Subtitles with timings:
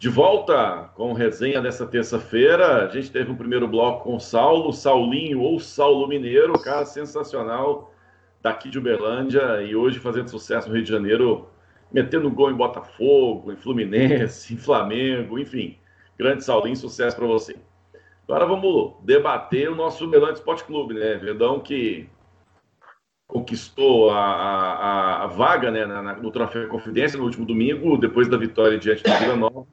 [0.00, 2.86] De volta com resenha dessa terça-feira.
[2.86, 7.92] A gente teve um primeiro bloco com Saulo, Saulinho ou Saulo Mineiro, cara sensacional
[8.40, 11.50] daqui de Uberlândia e hoje fazendo sucesso no Rio de Janeiro,
[11.92, 15.76] metendo gol em Botafogo, em Fluminense, em Flamengo, enfim.
[16.18, 17.54] Grande Saulinho, sucesso para você.
[18.26, 21.16] Agora vamos debater o nosso Uberlândia Esporte Clube, né?
[21.16, 22.08] Verdão que
[23.26, 28.38] conquistou a, a, a vaga né, na, no Troféu Confidência no último domingo, depois da
[28.38, 29.66] vitória diante do Vila Nova.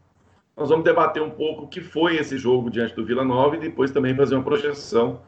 [0.57, 3.59] Nós vamos debater um pouco o que foi esse jogo diante do Vila Nova e
[3.59, 5.21] depois também fazer uma projeção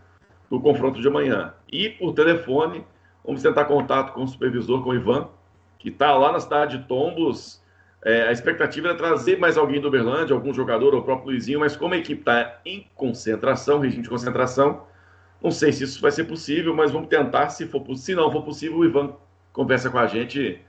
[0.49, 1.53] do confronto de amanhã.
[1.71, 2.83] E por telefone,
[3.23, 5.29] vamos tentar contato com o supervisor, com o Ivan,
[5.77, 7.61] que está lá na cidade de Tombos.
[8.03, 11.59] É, a expectativa era trazer mais alguém do Uberlândia, algum jogador, ou o próprio Luizinho,
[11.59, 14.81] mas como a equipe está em concentração, regime de concentração,
[15.43, 17.49] não sei se isso vai ser possível, mas vamos tentar.
[17.49, 19.13] Se, for, se não for possível, o Ivan
[19.53, 20.59] conversa com a gente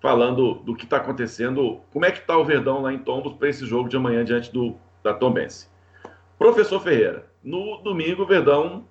[0.00, 3.48] falando do que está acontecendo, como é que está o Verdão lá em Tombos para
[3.48, 5.68] esse jogo de amanhã diante do, da Tombense.
[6.38, 8.84] Professor Ferreira, no domingo o Verdão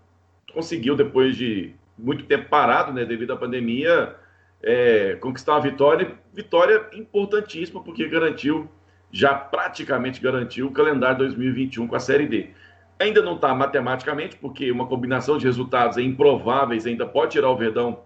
[0.53, 4.15] conseguiu, depois de muito tempo parado, né, devido à pandemia,
[4.63, 8.69] é, conquistar uma vitória, vitória importantíssima, porque garantiu,
[9.11, 12.49] já praticamente garantiu o calendário 2021 com a Série D.
[12.97, 17.57] Ainda não está matematicamente, porque uma combinação de resultados é improváveis ainda pode tirar o
[17.57, 17.99] Verdão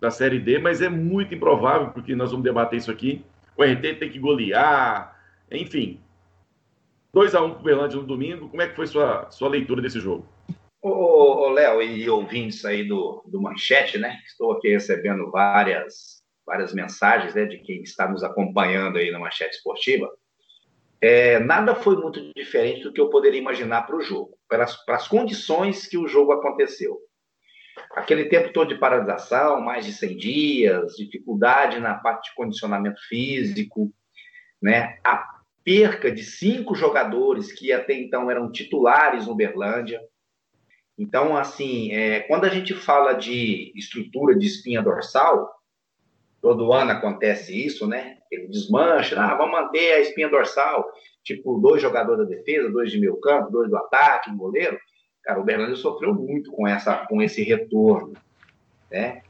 [0.00, 3.24] da Série D, mas é muito improvável, porque nós vamos debater isso aqui.
[3.56, 5.14] O RT tem que golear,
[5.50, 6.00] enfim.
[7.12, 8.48] 2 a 1 um para o Berlândia no domingo.
[8.48, 10.26] Como é que foi sua, sua leitura desse jogo?
[10.80, 14.18] Ô, Léo, e ouvintes aí do, do Manchete, né?
[14.26, 19.56] Estou aqui recebendo várias, várias mensagens né, de quem está nos acompanhando aí na Manchete
[19.56, 20.10] Esportiva.
[21.02, 25.08] É, nada foi muito diferente do que eu poderia imaginar para o jogo, para as
[25.08, 26.98] condições que o jogo aconteceu.
[27.94, 33.92] Aquele tempo todo de paralisação, mais de 100 dias, dificuldade na parte de condicionamento físico,
[34.62, 34.98] né?
[35.04, 40.00] a perca de cinco jogadores que até então eram titulares no Berlândia.
[40.98, 45.50] Então, assim, é, quando a gente fala de estrutura de espinha dorsal,
[46.40, 48.18] todo ano acontece isso, né?
[48.30, 50.86] Ele desmancha, ah, vamos manter a espinha dorsal,
[51.22, 54.78] tipo dois jogadores da defesa, dois de meio campo, dois do ataque, um goleiro.
[55.30, 58.14] Cara, o Bernardo sofreu muito com, essa, com esse retorno,
[58.90, 59.22] né?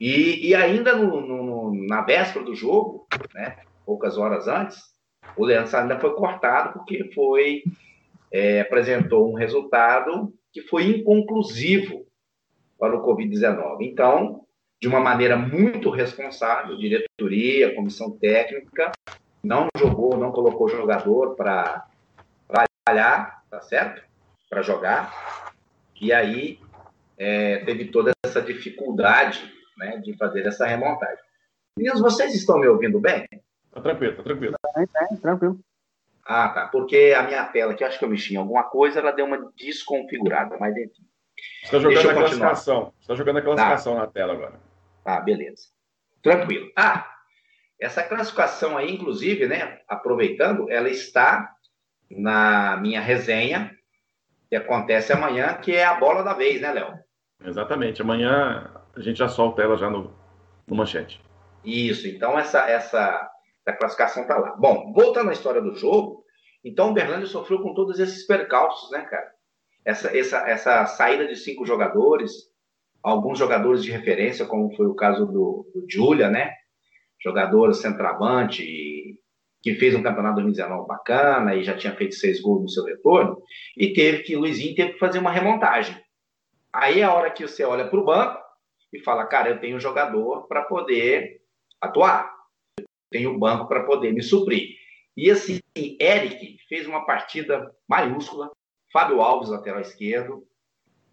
[0.00, 4.82] E, e ainda no, no, na véspera do jogo, né, poucas horas antes,
[5.36, 7.62] o Leandro ainda foi cortado porque foi
[8.32, 12.06] é, apresentou um resultado que foi inconclusivo
[12.78, 13.82] para o Covid-19.
[13.82, 14.46] Então,
[14.80, 18.92] de uma maneira muito responsável, diretoria, comissão técnica,
[19.42, 21.86] não jogou, não colocou jogador para
[22.48, 24.13] trabalhar, tá certo?
[24.48, 25.52] Para jogar.
[26.00, 26.58] E aí
[27.18, 31.24] é, teve toda essa dificuldade né, de fazer essa remontagem.
[31.76, 33.26] Meninos, vocês estão me ouvindo bem?
[33.72, 34.56] Tá tranquilo, tá tranquilo.
[34.60, 35.58] Tá, tá, tranquilo.
[36.24, 36.68] Ah, tá.
[36.68, 39.52] Porque a minha tela, que acho que eu mexi em alguma coisa, ela deu uma
[39.56, 41.04] desconfigurada, mas enfim.
[41.64, 42.84] Você está jogando a classificação.
[42.84, 44.00] Você está jogando a classificação tá.
[44.00, 44.60] na tela agora.
[45.04, 45.68] Ah, beleza.
[46.22, 46.70] Tranquilo.
[46.76, 47.10] Ah,
[47.78, 51.54] essa classificação aí, inclusive, né, aproveitando, ela está
[52.10, 53.76] na minha resenha,
[54.54, 56.94] que acontece amanhã, que é a bola da vez, né, Léo?
[57.44, 58.00] Exatamente.
[58.00, 60.14] Amanhã a gente já solta ela já no,
[60.64, 61.20] no manchete.
[61.64, 62.06] Isso.
[62.06, 63.28] Então, essa, essa,
[63.66, 64.54] essa classificação está lá.
[64.56, 66.24] Bom, voltando à história do jogo,
[66.64, 69.28] então o Berlândia sofreu com todos esses percalços, né, cara?
[69.84, 72.30] Essa, essa, essa saída de cinco jogadores,
[73.02, 76.52] alguns jogadores de referência, como foi o caso do, do Julia, né?
[77.20, 79.18] Jogador centroavante,
[79.64, 83.42] que fez um campeonato 2019 bacana e já tinha feito seis gols no seu retorno,
[83.74, 85.96] e teve que, Luizinho teve que fazer uma remontagem.
[86.70, 88.38] Aí é a hora que você olha para o banco
[88.92, 91.40] e fala, cara, eu tenho um jogador para poder
[91.80, 92.30] atuar,
[92.78, 94.68] eu tenho um banco para poder me suprir.
[95.16, 98.50] E assim, Eric fez uma partida maiúscula,
[98.92, 100.46] Fábio Alves, lateral esquerdo,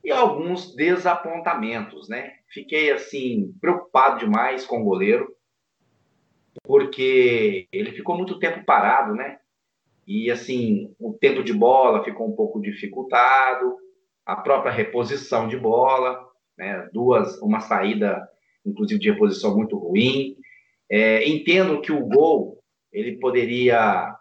[0.03, 2.33] e alguns desapontamentos, né?
[2.49, 5.33] Fiquei assim preocupado demais com o goleiro,
[6.63, 9.39] porque ele ficou muito tempo parado, né?
[10.05, 13.77] E assim, o tempo de bola ficou um pouco dificultado,
[14.25, 16.27] a própria reposição de bola,
[16.57, 16.89] né?
[16.93, 18.27] Duas, uma saída,
[18.65, 20.35] inclusive de reposição muito ruim.
[20.89, 22.61] É, entendo que o gol
[22.91, 24.15] ele poderia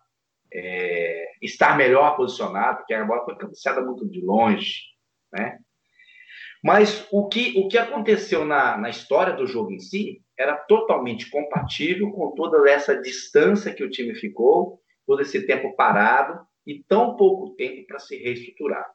[0.53, 4.83] é, estar melhor posicionado, porque a bola foi cabeceada muito de longe,
[5.33, 5.59] né?
[6.63, 11.29] Mas o que, o que aconteceu na, na história do jogo em si era totalmente
[11.29, 17.15] compatível com toda essa distância que o time ficou, todo esse tempo parado e tão
[17.15, 18.91] pouco tempo para se reestruturar.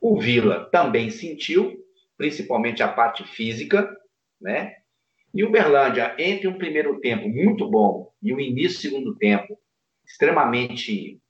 [0.00, 1.76] O Vila também sentiu,
[2.16, 3.88] principalmente a parte física,
[4.40, 4.74] né?
[5.32, 9.56] E o Berlândia, entre um primeiro tempo muito bom e o início do segundo tempo
[10.04, 11.20] extremamente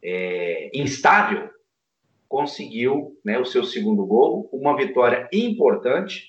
[0.00, 1.50] é, instável,
[2.28, 6.28] conseguiu né, o seu segundo gol, uma vitória importante,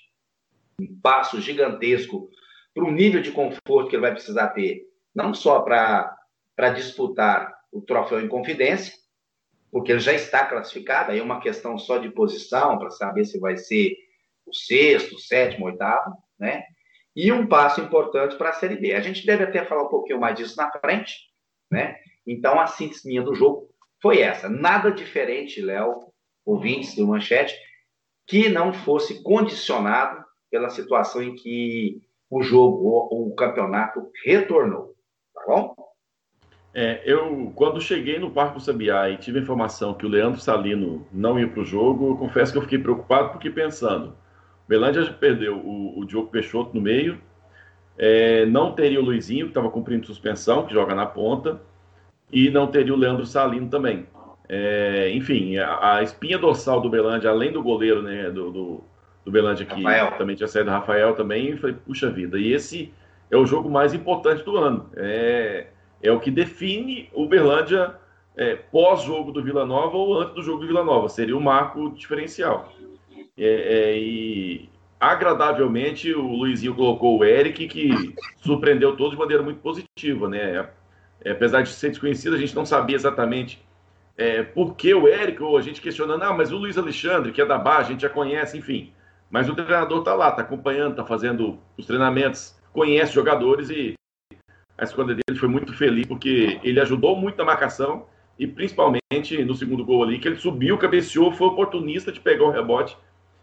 [0.82, 2.30] um passo gigantesco
[2.74, 4.84] para o nível de conforto que ele vai precisar ter,
[5.14, 8.94] não só para disputar o troféu em confidência,
[9.72, 13.40] porque ele já está classificado, aí é uma questão só de posição, para saber se
[13.40, 13.96] vai ser
[14.46, 16.64] o sexto, sétimo, oitavo, né?
[17.16, 18.94] E um passo importante para a Série B.
[18.94, 21.16] A gente deve até falar um pouquinho mais disso na frente,
[21.72, 21.96] né?
[22.26, 23.70] Então, a síntese minha do jogo
[24.02, 24.50] foi essa.
[24.50, 26.12] Nada diferente, Léo,
[26.46, 27.56] ouvintes do Manchete,
[28.28, 32.02] que não fosse condicionado pela situação em que
[32.38, 34.94] o jogo, o campeonato retornou.
[35.34, 35.76] Tá bom?
[36.74, 40.40] É, eu, quando cheguei no Parque do Sabiá e tive a informação que o Leandro
[40.40, 44.16] Salino não ia para o jogo, eu confesso que eu fiquei preocupado, porque pensando,
[44.68, 47.22] Belândia perdeu o, o Diogo Peixoto no meio,
[47.96, 51.62] é, não teria o Luizinho, que estava cumprindo suspensão, que joga na ponta,
[52.32, 54.08] e não teria o Leandro Salino também.
[54.50, 58.84] É, enfim, a, a, espinha dorsal do Belândia, além do goleiro né, do, do,
[59.26, 60.12] do Belândia, que Rafael.
[60.18, 62.94] também tinha saído Rafael também, foi, puxa vida, e esse
[63.32, 64.90] é o jogo mais importante do ano.
[64.96, 65.68] É,
[66.02, 67.96] é o que define o Berlândia
[68.36, 71.10] é, pós-jogo do Vila Nova ou antes do jogo do Vila Nova.
[71.10, 72.72] Seria o marco diferencial.
[73.38, 79.60] É, é, e agradavelmente o Luizinho colocou o Eric, que surpreendeu todos de maneira muito
[79.60, 80.68] positiva, né?
[81.24, 83.64] É, apesar de ser desconhecido, a gente não sabia exatamente
[84.18, 87.42] é, por que o Eric, ou a gente questionando, ah, mas o Luiz Alexandre, que
[87.42, 88.94] é da base, a gente já conhece, enfim.
[89.34, 93.96] Mas o treinador está lá, está acompanhando, está fazendo os treinamentos, conhece jogadores e
[94.78, 98.06] a escolha dele foi muito feliz, porque ele ajudou muito na marcação
[98.38, 102.52] e principalmente no segundo gol ali, que ele subiu, cabeceou, foi oportunista de pegar o
[102.52, 102.96] rebote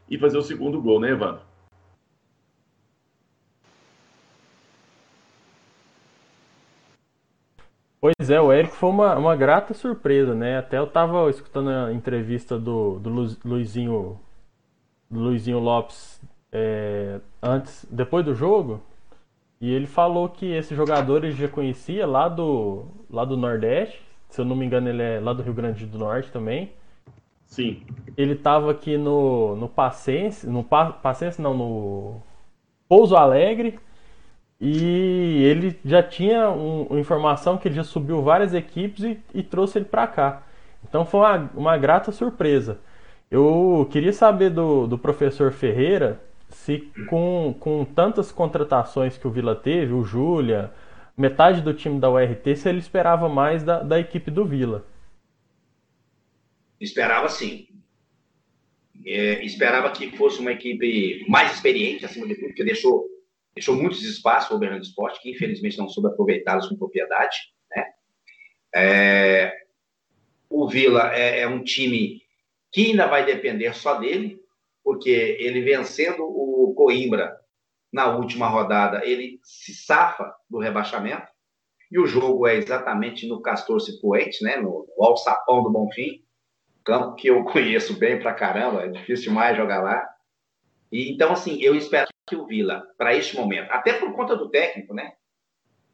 [0.09, 1.43] e fazer o segundo gol, né, Evandro?
[8.01, 10.57] Pois é, o Eric foi uma, uma grata surpresa, né?
[10.59, 13.11] Até eu tava escutando a entrevista do, do
[13.45, 14.21] Luizinho,
[15.11, 16.21] Luizinho Lopes
[16.53, 18.81] é, antes, depois do jogo,
[19.61, 24.01] e ele falou que esse jogador ele já conhecia lá do, lá do Nordeste.
[24.29, 26.73] Se eu não me engano, ele é lá do Rio Grande do Norte também.
[27.45, 27.83] Sim.
[28.17, 32.23] Ele estava aqui no, no Pacense, no Pacense não, no
[32.89, 33.79] Pouso Alegre.
[34.59, 39.43] E ele já tinha um, uma informação que ele já subiu várias equipes e, e
[39.43, 40.43] trouxe ele para cá.
[40.89, 42.79] Então foi uma, uma grata surpresa.
[43.31, 46.79] Eu queria saber do, do professor Ferreira se
[47.09, 50.73] com, com tantas contratações que o Vila teve, o Júlia,
[51.17, 54.85] metade do time da URT, se ele esperava mais da, da equipe do Vila.
[56.81, 57.69] Esperava sim.
[59.07, 63.07] É, esperava que fosse uma equipe mais experiente, acima de tudo, porque deixou,
[63.55, 67.37] deixou muitos espaços o Bernardo Esporte, que infelizmente não soube aproveitá-los com propriedade.
[67.71, 67.85] Né?
[68.75, 69.53] É,
[70.49, 72.21] o Vila é, é um time
[72.73, 74.41] que ainda vai depender só dele,
[74.83, 77.39] porque ele vencendo o Coimbra
[77.93, 81.27] na última rodada, ele se safa do rebaixamento,
[81.91, 86.23] e o jogo é exatamente no Castor Cipuente, né, no, Alçapão do Bonfim,
[86.85, 90.09] campo que eu conheço bem pra caramba, é difícil demais jogar lá.
[90.93, 94.49] E, então, assim, eu espero que o Vila, para este momento, até por conta do
[94.49, 95.15] técnico, né,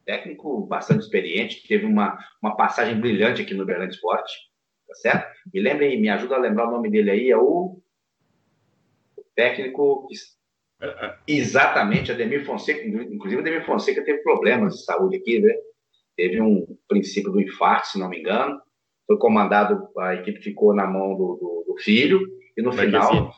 [0.05, 4.33] técnico bastante experiente, teve uma, uma passagem brilhante aqui no Berlândia Esporte,
[5.01, 5.27] certo?
[5.53, 7.79] Me lembrem, me ajuda a lembrar o nome dele aí, é o
[9.35, 10.07] técnico
[10.81, 11.15] é, é.
[11.27, 15.53] exatamente Ademir Fonseca, inclusive Ademir Fonseca teve problemas de saúde aqui, né?
[16.15, 18.59] Teve um princípio do infarto, se não me engano.
[19.05, 22.19] Foi comandado, a equipe ficou na mão do, do, do filho
[22.57, 23.31] e no final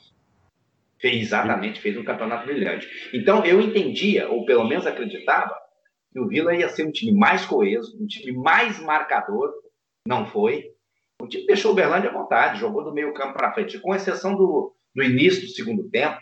[0.99, 2.87] fez exatamente fez um campeonato brilhante.
[3.13, 5.55] Então eu entendia, ou pelo menos acreditava,
[6.11, 9.51] que o Vila ia ser um time mais coeso, um time mais marcador.
[10.07, 10.71] Não foi.
[11.21, 14.35] O time deixou o Berlândia à vontade, jogou do meio campo para frente, com exceção
[14.35, 16.19] do, no início do segundo tempo,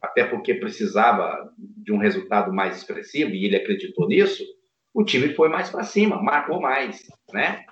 [0.00, 4.44] até porque precisava de um resultado mais expressivo e ele acreditou nisso,
[4.92, 7.64] o time foi mais para cima, marcou mais, né?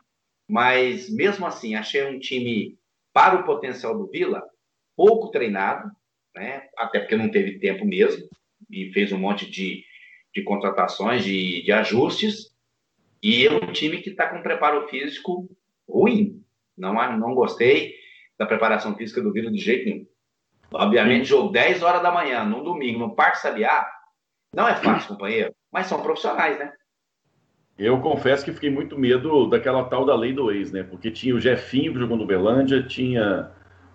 [0.49, 2.77] Mas mesmo assim, achei um time
[3.13, 4.43] para o potencial do Vila
[4.97, 5.91] pouco treinado,
[6.35, 6.69] né?
[6.77, 8.29] Até porque não teve tempo mesmo
[8.71, 9.85] e fez um monte de,
[10.35, 12.53] de contratações, de, de ajustes.
[13.23, 15.49] E é um time que está com preparo físico
[15.89, 16.42] ruim.
[16.77, 17.95] Não, não gostei
[18.39, 20.07] da preparação física do Vila de jeito nenhum.
[20.73, 23.87] Obviamente, jogo 10 horas da manhã, num domingo, no Parque Sabiá,
[24.55, 26.73] não é fácil, companheiro, mas são profissionais, né?
[27.79, 30.83] Eu confesso que fiquei muito medo daquela tal da lei do ex, né?
[30.83, 33.51] Porque tinha o Jefinho que jogou no Belândia, tinha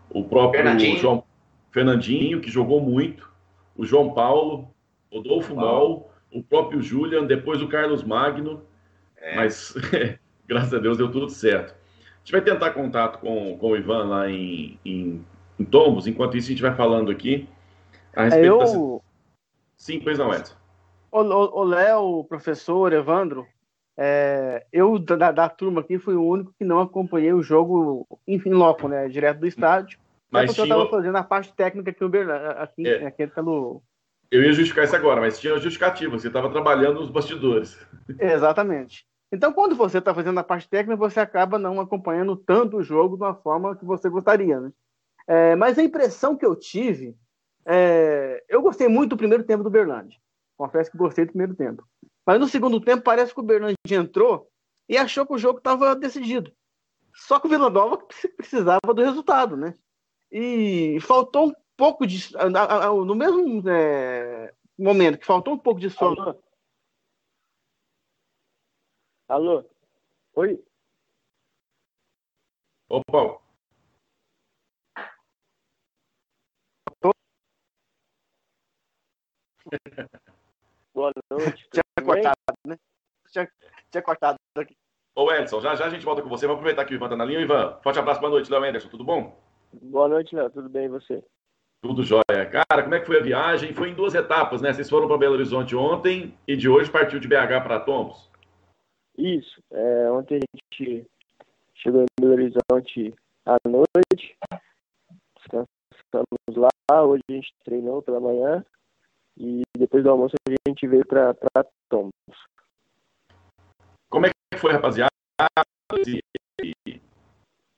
[0.09, 0.97] o próprio Fernandinho.
[0.97, 1.23] João
[1.71, 3.31] Fernandinho, que jogou muito,
[3.75, 4.73] o João Paulo,
[5.11, 8.63] Rodolfo Mol, o próprio Julian, depois o Carlos Magno,
[9.17, 9.35] é.
[9.35, 9.75] mas
[10.47, 11.75] graças a Deus deu tudo certo.
[12.27, 15.25] Gente vai tentar contato com, com o Ivan lá em, em,
[15.57, 17.47] em Tombos, enquanto isso a gente vai falando aqui
[18.13, 19.01] a respeito é, eu...
[19.01, 19.07] da...
[19.77, 20.55] Sim, pois não, Edson.
[21.09, 23.47] O Léo, professor, Evandro,
[23.95, 28.39] é, eu da, da, turma aqui fui o único que não acompanhei o jogo em
[28.49, 29.97] loco, né, direto do estádio.
[30.29, 30.63] Mas tinha...
[30.63, 32.03] eu estava fazendo a parte técnica aqui,
[32.57, 33.07] aqui, é.
[33.07, 33.81] aqui pelo...
[34.29, 37.79] Eu ia justificar isso agora, mas tinha justificativa, você estava trabalhando nos bastidores.
[38.19, 39.07] Exatamente.
[39.31, 43.17] Então, quando você está fazendo a parte técnica, você acaba não acompanhando tanto o jogo
[43.17, 44.59] de uma forma que você gostaria.
[44.59, 44.71] Né?
[45.27, 47.15] É, mas a impressão que eu tive,
[47.65, 50.17] é, eu gostei muito do primeiro tempo do Berlândia.
[50.57, 51.83] Confesso que gostei do primeiro tempo.
[52.25, 54.47] Mas no segundo tempo, parece que o Berlândia entrou
[54.87, 56.51] e achou que o jogo estava decidido.
[57.13, 57.97] Só que o Vila Nova
[58.37, 59.73] precisava do resultado, né?
[60.31, 62.31] E faltou um pouco de.
[63.05, 66.37] No mesmo é, momento que faltou um pouco de sono.
[69.27, 69.61] Alô?
[70.35, 70.63] Oi?
[72.87, 73.41] Opa!
[80.95, 81.67] Boa noite.
[81.69, 82.77] Tinha cortado, né?
[83.29, 83.51] Tinha,
[83.91, 84.77] tinha cortado aqui.
[85.13, 86.47] Ô Edson, já já a gente volta com você.
[86.47, 87.41] Vamos aproveitar que o Ivan tá na linha.
[87.41, 89.37] Ivan, forte abraço, boa noite, Léo Anderson, tudo bom?
[89.73, 91.21] Boa noite, Léo, tudo bem e você?
[91.81, 92.45] Tudo jóia.
[92.49, 93.73] Cara, como é que foi a viagem?
[93.73, 94.71] Foi em duas etapas, né?
[94.71, 98.31] Vocês foram para Belo Horizonte ontem e de hoje partiu de BH para Tombos.
[99.17, 99.61] Isso.
[99.71, 101.07] É, ontem a gente
[101.75, 104.37] chegou em Belo Horizonte à noite,
[105.35, 108.63] descansamos lá, hoje a gente treinou pela manhã
[109.37, 111.35] e depois do almoço a gente veio para
[111.89, 112.11] Tombos.
[114.09, 115.11] Como é que foi, rapaziada?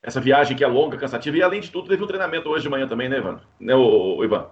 [0.01, 2.69] Essa viagem que é longa, cansativa, e além de tudo, teve um treinamento hoje de
[2.69, 3.41] manhã também, né, Ivan?
[3.59, 3.73] Né,
[4.23, 4.49] Ivan?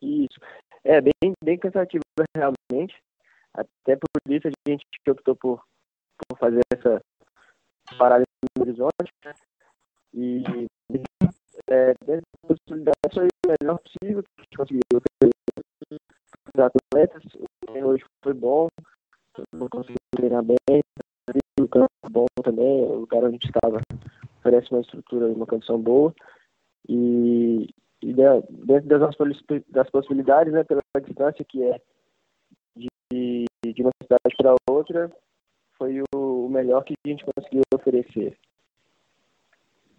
[0.00, 0.40] Isso.
[0.82, 2.02] É bem, bem cansativo
[2.34, 2.96] realmente.
[3.54, 5.62] Até por isso a gente optou por,
[6.28, 7.00] por fazer essa
[7.98, 8.24] parada
[8.56, 9.12] no horizonte.
[10.14, 10.42] E
[11.68, 14.82] é, dentro da possibilidade foi o melhor possível que a gente conseguiu
[16.54, 17.22] os atletas.
[17.68, 18.68] Hoje foi bom,
[19.70, 20.82] conseguiu treinar bem,
[21.60, 23.80] o campo bom também, o lugar onde a gente estava
[24.38, 26.14] oferece uma estrutura e uma condição boa.
[26.88, 27.68] E,
[28.02, 31.80] e dentro das, nossas, das possibilidades, né, pela distância que é
[32.76, 35.10] de, de uma cidade para outra,
[35.82, 38.38] foi o, melhor que a gente conseguiu oferecer.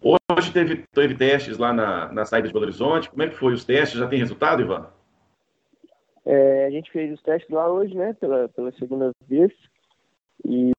[0.02, 3.10] Hoje teve, teve testes lá na, na saída de Belo Horizonte.
[3.10, 3.98] Como é que foi os testes?
[3.98, 4.86] Já tem resultado, Ivan?
[6.24, 9.52] É, a gente fez os testes lá hoje, né, pela, pela segunda vez,
[10.42, 10.72] e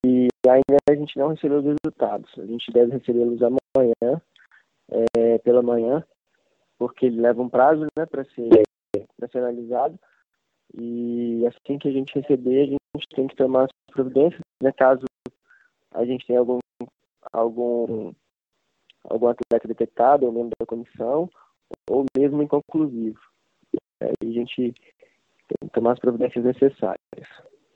[0.48, 2.32] ainda a gente não recebeu os resultados.
[2.38, 4.20] A gente deve recebê-los amanhã,
[5.16, 6.04] é, pela manhã,
[6.78, 8.62] porque ele leva um prazo, né, para ser,
[9.30, 9.96] ser analisado,
[10.76, 15.04] e assim que a gente receber, a gente tem que tomar as providências, né, caso
[15.92, 16.58] a gente tenha algum,
[17.32, 18.12] algum,
[19.04, 21.30] algum atleta detectado, ou membro da comissão,
[21.88, 23.20] ou mesmo inconclusivo.
[24.00, 24.74] Aí a gente
[25.48, 26.98] tem que tomar as providências necessárias.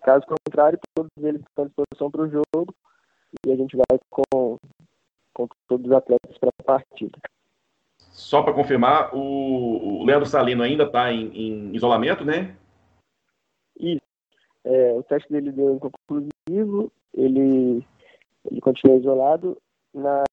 [0.03, 2.75] Caso contrário, todos eles estão à disposição para o jogo
[3.47, 4.59] e a gente vai com,
[5.33, 7.19] com todos os atletas para a partida.
[7.99, 12.57] Só para confirmar, o, o Leandro Salino ainda está em, em, isolamento, né?
[13.79, 14.03] Isso.
[14.65, 16.31] É, o teste dele deu inconclusivo,
[17.15, 17.85] ele,
[18.51, 19.57] ele continua isolado.
[19.93, 20.25] Na,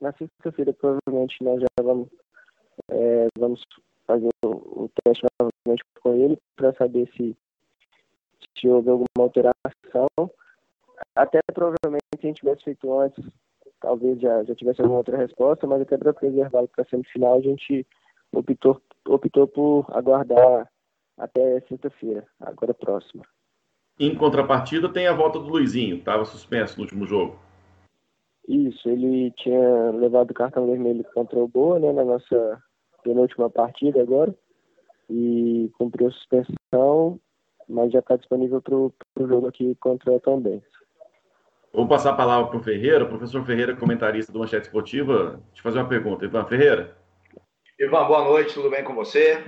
[0.00, 2.08] na sexta-feira, provavelmente, nós já vamos,
[2.90, 3.62] é, vamos
[4.06, 7.36] fazer o, o teste novamente com ele para saber se,
[8.58, 10.08] se houve alguma alteração.
[11.14, 13.24] Até provavelmente se a gente tivesse feito antes,
[13.80, 17.40] talvez já, já tivesse alguma outra resposta, mas até para preservá-lo para a semifinal, a
[17.40, 17.86] gente
[18.32, 20.70] optou, optou por aguardar
[21.18, 23.24] até sexta-feira, agora próxima.
[23.98, 27.38] Em contrapartida, tem a volta do Luizinho, estava suspenso no último jogo.
[28.48, 32.62] Isso, ele tinha levado o cartão vermelho contra o Boa, né, na nossa
[33.04, 34.34] penúltima partida agora,
[35.08, 37.20] e cumpriu a suspensão,
[37.68, 38.92] mas já está disponível para o
[39.28, 40.64] jogo aqui contra o Tom Benz.
[41.72, 45.78] Vou passar a palavra para o Ferreira, professor Ferreira, comentarista do Manchete Esportiva, te fazer
[45.78, 46.24] uma pergunta.
[46.24, 46.96] Ivan Ferreira.
[47.78, 49.42] Ivan, boa noite, tudo bem com você?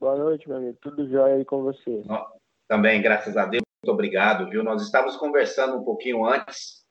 [0.00, 2.02] Boa noite, meu amigo, tudo jóia aí com você?
[2.68, 4.62] Também, graças a Deus, muito obrigado, viu?
[4.62, 6.84] Nós estávamos conversando um pouquinho antes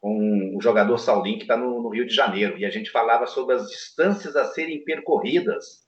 [0.00, 3.26] com o jogador Saulinho, que está no, no Rio de Janeiro, e a gente falava
[3.26, 5.84] sobre as distâncias a serem percorridas,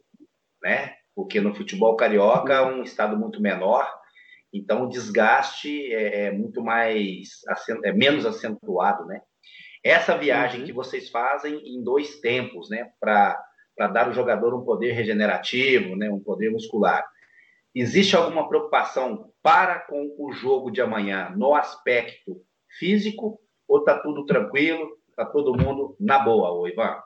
[0.62, 0.94] né?
[1.14, 3.88] porque no futebol carioca é um estado muito menor,
[4.52, 7.40] então o desgaste é, é muito mais,
[7.84, 9.20] é menos acentuado, né?
[9.84, 10.66] Essa viagem uhum.
[10.66, 13.44] que vocês fazem em dois tempos, né, para
[13.92, 17.04] dar ao jogador um poder regenerativo, né, um poder muscular.
[17.74, 22.42] Existe alguma preocupação para com o jogo de amanhã no aspecto
[22.78, 24.98] físico ou está tudo tranquilo?
[25.08, 27.02] Está todo mundo na boa, o Ivan?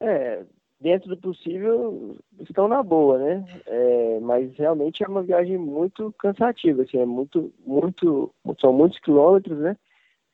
[0.00, 0.44] É,
[0.80, 3.44] dentro do possível, estão na boa, né?
[3.66, 9.58] É, mas realmente é uma viagem muito cansativa, assim, é muito, muito, são muitos quilômetros,
[9.58, 9.76] né?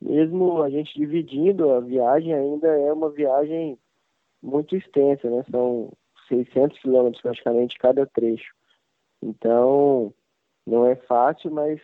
[0.00, 3.78] Mesmo a gente dividindo a viagem, ainda é uma viagem
[4.42, 5.44] muito extensa, né?
[5.50, 5.92] São
[6.28, 8.52] 600 quilômetros praticamente cada trecho.
[9.22, 10.12] Então,
[10.66, 11.80] não é fácil, mas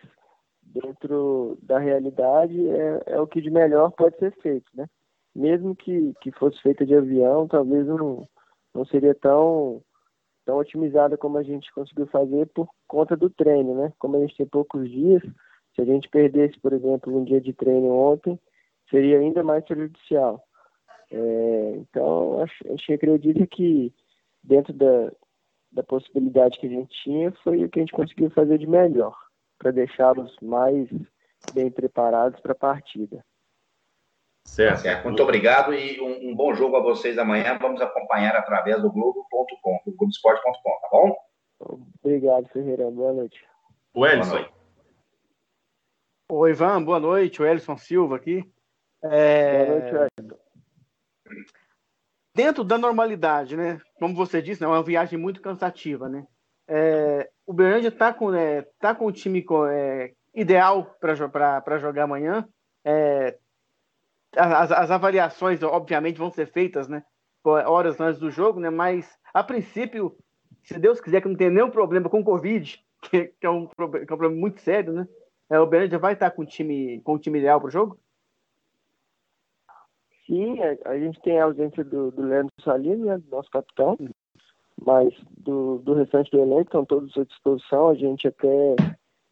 [0.61, 4.87] dentro da realidade é, é o que de melhor pode ser feito, né?
[5.35, 8.27] Mesmo que, que fosse feita de avião, talvez não,
[8.73, 9.81] não seria tão,
[10.45, 13.91] tão otimizada como a gente conseguiu fazer por conta do treino, né?
[13.99, 15.21] Como a gente tem poucos dias,
[15.75, 18.39] se a gente perdesse, por exemplo, um dia de treino ontem,
[18.89, 20.41] seria ainda mais prejudicial.
[21.11, 23.93] É, então, a gente acredita que
[24.45, 25.11] dentro da,
[25.71, 29.15] da possibilidade que a gente tinha, foi o que a gente conseguiu fazer de melhor,
[29.57, 30.87] para deixá-los mais
[31.53, 33.23] bem preparados para a partida.
[34.47, 34.81] Certo.
[34.81, 35.05] certo.
[35.05, 37.57] Muito obrigado e um, um, bom jogo a vocês amanhã.
[37.59, 41.15] Vamos acompanhar através do Globo.com, do Globoesporte.com, tá bom?
[42.03, 42.89] Obrigado, Ferreira.
[42.91, 43.43] Boa noite.
[43.93, 44.45] O Elson.
[46.31, 46.83] Oi, Ivan.
[46.83, 47.41] Boa noite.
[47.41, 48.47] O Elson Silva aqui.
[49.03, 49.65] É...
[49.65, 50.44] Boa noite, Elson
[52.35, 53.79] dentro da normalidade, né?
[53.97, 54.67] Como você disse, né?
[54.67, 56.27] é uma viagem muito cansativa, né?
[56.67, 62.45] É, o Berlândia está com, é, tá com o time é, ideal para jogar amanhã.
[62.83, 63.37] É,
[64.35, 67.03] as, as, avaliações, obviamente, vão ser feitas, né?
[67.43, 68.69] Horas antes do jogo, né?
[68.69, 70.17] Mas, a princípio,
[70.63, 73.67] se Deus quiser que não tenha nenhum problema com o Covid, que, que, é, um,
[73.67, 75.07] que é um problema muito sério, né?
[75.49, 77.71] É, o Berlândia vai estar tá com o time, com o time ideal para o
[77.71, 77.97] jogo?
[80.25, 83.97] Sim, a, a, gente tem a ausência do, do Leandro Salino, né, nosso capitão,
[84.83, 87.89] mas do, do restante do elenco estão todos à disposição.
[87.89, 88.75] A gente até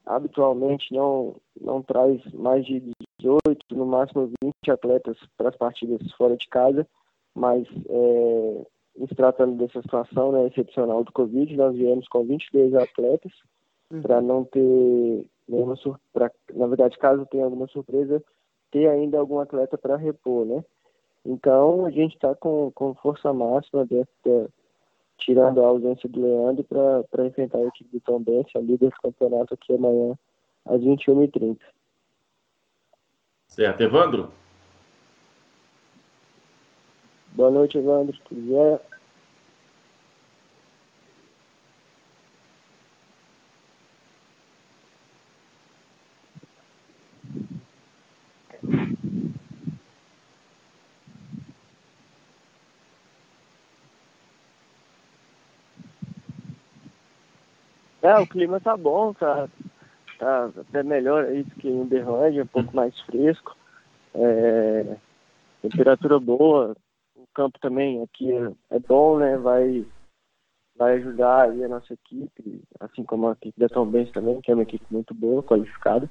[0.06, 6.38] habitualmente não, não traz mais de 18, no máximo 20 atletas para as partidas fora
[6.38, 6.88] de casa,
[7.34, 8.66] mas é,
[9.08, 13.32] se tratando dessa situação né, excepcional do Covid, nós viemos com 22 atletas
[13.92, 14.02] uhum.
[14.02, 18.24] para não ter nenhuma surpresa, na verdade, caso tenha alguma surpresa,
[18.72, 20.64] ter ainda algum atleta para repor, né?
[21.26, 24.50] Então a gente está com, com força máxima dentro
[25.18, 29.02] tirando a ausência do Leandro para enfrentar a equipe do Tom Benz, a líder do
[29.02, 30.18] campeonato aqui amanhã
[30.66, 31.58] às 21h30.
[33.48, 34.32] Certo, Evandro?
[37.34, 38.18] Boa noite, Evandro.
[38.26, 38.80] Tudo bem?
[58.04, 59.48] É, o clima tá bom, tá,
[60.20, 63.56] tá até melhor do que em Uberlândia, um pouco mais fresco.
[64.14, 64.98] É,
[65.62, 66.76] temperatura boa,
[67.16, 69.38] o campo também aqui é, é, bom, né?
[69.38, 69.86] Vai,
[70.76, 74.52] vai ajudar aí a nossa equipe, assim como a equipe da Tom Benz também, que
[74.52, 76.10] é uma equipe muito boa, qualificada.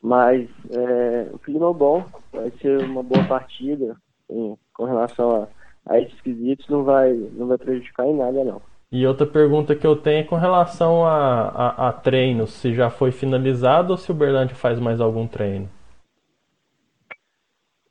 [0.00, 3.96] Mas é, o clima é bom, vai ser uma boa partida
[4.30, 5.48] em, com relação a,
[5.92, 8.62] a esses quesitos, não vai, não vai prejudicar em nada não.
[8.90, 12.88] E outra pergunta que eu tenho é com relação a, a, a treinos, se já
[12.88, 15.68] foi finalizado ou se o Berlândia faz mais algum treino?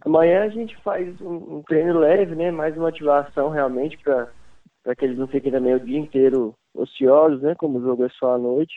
[0.06, 2.52] Amanhã a gente faz um, um treino leve, né?
[2.52, 7.56] Mais uma ativação realmente para que eles não fiquem também o dia inteiro ociosos, né?
[7.56, 8.76] Como o jogo é só à noite.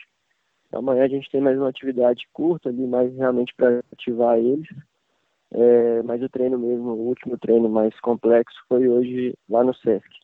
[0.73, 4.67] Amanhã a gente tem mais uma atividade curta ali, mais realmente para ativar eles.
[5.51, 10.18] É, mas o treino mesmo, o último treino mais complexo foi hoje lá no Sesc.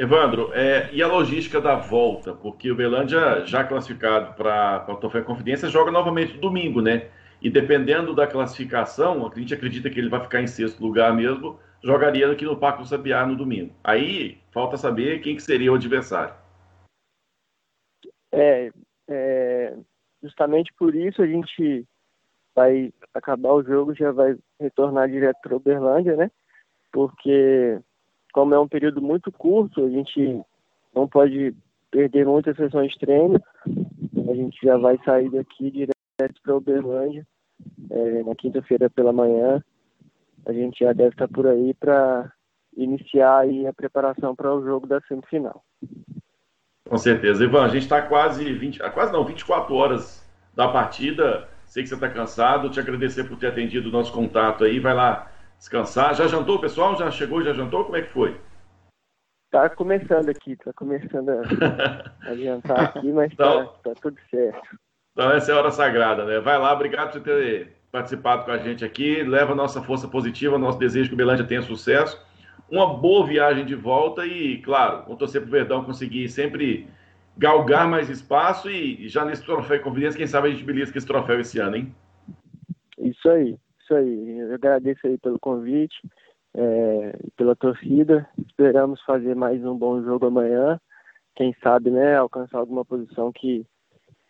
[0.00, 2.32] Evandro, é, e a logística da volta?
[2.32, 7.10] Porque o Belândia, já classificado para a Troféu Confidência, joga novamente no domingo, né?
[7.42, 11.60] E dependendo da classificação, a gente acredita que ele vai ficar em sexto lugar mesmo,
[11.84, 13.74] jogaria aqui no Parque do Sabiá no domingo.
[13.84, 16.32] Aí, falta saber quem que seria o adversário.
[18.32, 18.72] É,
[19.06, 19.76] é,
[20.22, 21.84] justamente por isso a gente
[22.56, 26.30] vai acabar o jogo, já vai retornar direto para Uberlândia, né?
[26.90, 27.78] Porque
[28.32, 30.40] como é um período muito curto, a gente
[30.94, 31.54] não pode
[31.90, 33.42] perder muitas sessões de treino.
[34.28, 37.26] A gente já vai sair daqui direto para Uberlândia
[37.90, 39.62] é, na quinta-feira pela manhã.
[40.46, 42.32] A gente já deve estar por aí para
[42.76, 45.62] iniciar aí a preparação para o jogo da semifinal.
[46.88, 47.44] Com certeza.
[47.44, 51.48] Ivan, a gente está quase 20, ah, quase não, 24 horas da partida.
[51.66, 52.70] Sei que você está cansado.
[52.70, 54.80] Te agradecer por ter atendido o nosso contato aí.
[54.80, 56.14] Vai lá descansar.
[56.14, 56.96] Já jantou, pessoal?
[56.96, 57.84] Já chegou, já jantou?
[57.84, 58.40] Como é que foi?
[59.50, 61.42] Tá começando aqui, tá começando a,
[62.30, 64.78] a jantar aqui, mas tá, então, tá, tá, tudo certo.
[65.12, 66.40] Então essa é a hora sagrada, né?
[66.40, 69.22] Vai lá, obrigado por ter participado com a gente aqui.
[69.22, 72.24] Leva nossa força positiva, nosso desejo que o Belândia tenha sucesso.
[72.70, 76.88] Uma boa viagem de volta e, claro, vou torcer para o Verdão conseguir sempre
[77.36, 81.40] galgar mais espaço e já nesse troféu Confidência, quem sabe a gente belisca esse troféu
[81.40, 81.94] esse ano, hein?
[82.98, 83.58] Isso aí,
[83.90, 84.38] isso aí.
[84.38, 85.96] Eu agradeço aí pelo convite,
[86.54, 88.28] é, pela torcida.
[88.46, 90.80] Esperamos fazer mais um bom jogo amanhã.
[91.34, 93.66] Quem sabe, né, alcançar alguma posição que,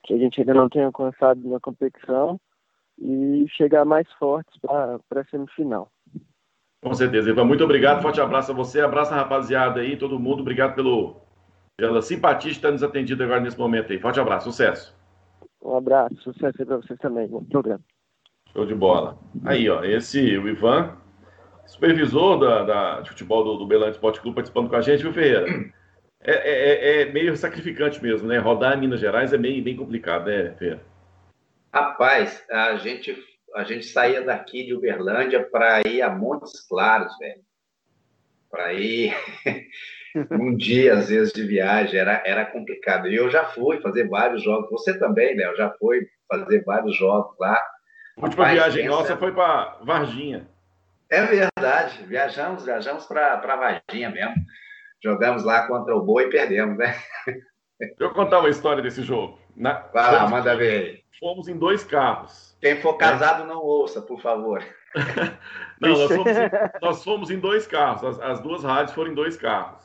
[0.04, 2.40] que a gente ainda não tenha alcançado na competição
[2.98, 5.90] e chegar mais fortes para a semifinal.
[6.82, 7.44] Com certeza, Ivan.
[7.44, 8.02] Muito obrigado.
[8.02, 8.80] Forte abraço a você.
[8.80, 10.40] Abraço a rapaziada aí, todo mundo.
[10.40, 11.16] Obrigado pelo,
[11.76, 13.98] pela simpatia de estar nos atendido agora nesse momento aí.
[13.98, 14.50] Forte abraço.
[14.50, 14.96] Sucesso.
[15.62, 16.14] Um abraço.
[16.22, 17.28] Sucesso aí para vocês também.
[17.28, 17.82] Bom programa.
[18.52, 19.18] Show de bola.
[19.44, 19.84] Aí, ó.
[19.84, 20.96] Esse, o Ivan,
[21.66, 25.12] supervisor da, da de futebol do, do Belante Esporte Clube, participando com a gente, viu,
[25.12, 25.46] Ferreira?
[26.22, 28.38] É, é, é, meio sacrificante mesmo, né?
[28.38, 30.82] Rodar em Minas Gerais é bem, bem complicado, né, Ferreira?
[31.72, 33.16] Rapaz, a gente,
[33.54, 37.40] a gente saía daqui de Uberlândia para ir a Montes Claros, velho.
[38.50, 39.14] Para ir
[40.32, 43.08] um dia, às vezes, de viagem, era, era complicado.
[43.08, 44.68] E eu já fui fazer vários jogos.
[44.70, 47.58] Você também, Léo, já foi fazer vários jogos lá.
[48.20, 48.96] A última Rapaz, viagem pensa...
[48.96, 50.46] nossa foi para Varginha.
[51.08, 52.04] É verdade.
[52.04, 54.34] Viajamos, viajamos para Varginha mesmo.
[55.02, 56.94] Jogamos lá contra o Boa e perdemos, né?
[57.80, 59.38] Deixa eu contar uma história desse jogo.
[59.56, 59.72] Na...
[59.92, 61.02] Vai lá, manda ver.
[61.18, 62.54] Fomos em dois carros.
[62.60, 63.46] Quem for casado, é.
[63.46, 64.62] não ouça, por favor.
[65.80, 66.50] não, nós fomos, em,
[66.82, 68.04] nós fomos, em, dois carros.
[68.04, 69.82] As, as, duas rádios foram em dois carros.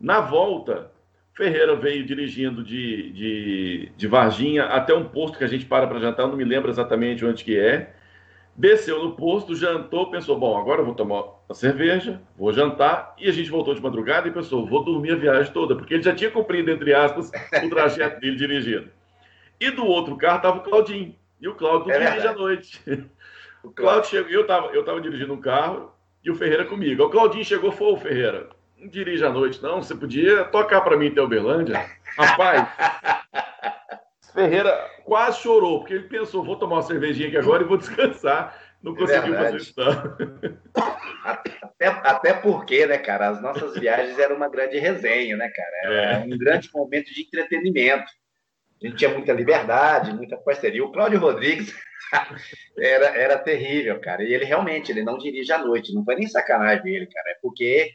[0.00, 0.90] Na volta,
[1.34, 5.98] Ferreira veio dirigindo de, de, de Varginha até um posto que a gente para para
[5.98, 7.92] jantar, não me lembro exatamente onde que é.
[8.56, 13.16] Desceu no posto, jantou, pensou: bom, agora eu vou tomar a cerveja, vou jantar.
[13.18, 16.04] E a gente voltou de madrugada e pensou: vou dormir a viagem toda, porque ele
[16.04, 17.32] já tinha cumprido, entre aspas,
[17.64, 18.88] o trajeto dele dirigindo.
[19.58, 21.16] E do outro carro estava o Claudinho.
[21.40, 22.80] E o Claudio é dirige à noite.
[23.64, 25.90] O Claudio chegou, eu estava eu tava dirigindo um carro
[26.22, 27.02] e o Ferreira comigo.
[27.02, 28.50] O Claudinho chegou e falou: Ferreira,
[28.84, 29.82] não dirige à noite, não.
[29.82, 31.90] Você podia tocar para mim em Uberlândia?
[32.16, 32.68] Rapaz.
[34.32, 38.60] Ferreira quase chorou, porque ele pensou, vou tomar uma cervejinha aqui agora e vou descansar.
[38.82, 39.74] Não é conseguiu fazer isso.
[41.24, 45.76] Até, até porque, né, cara, as nossas viagens eram uma grande resenha, né, cara?
[45.84, 46.18] Era é.
[46.18, 48.04] um grande momento de entretenimento.
[48.82, 50.84] A gente tinha muita liberdade, muita parceria.
[50.84, 51.74] O Cláudio Rodrigues
[52.76, 54.22] era, era terrível, cara.
[54.22, 55.94] E ele realmente ele não dirige à noite.
[55.94, 57.30] Não foi nem sacanagem dele, cara.
[57.30, 57.94] É porque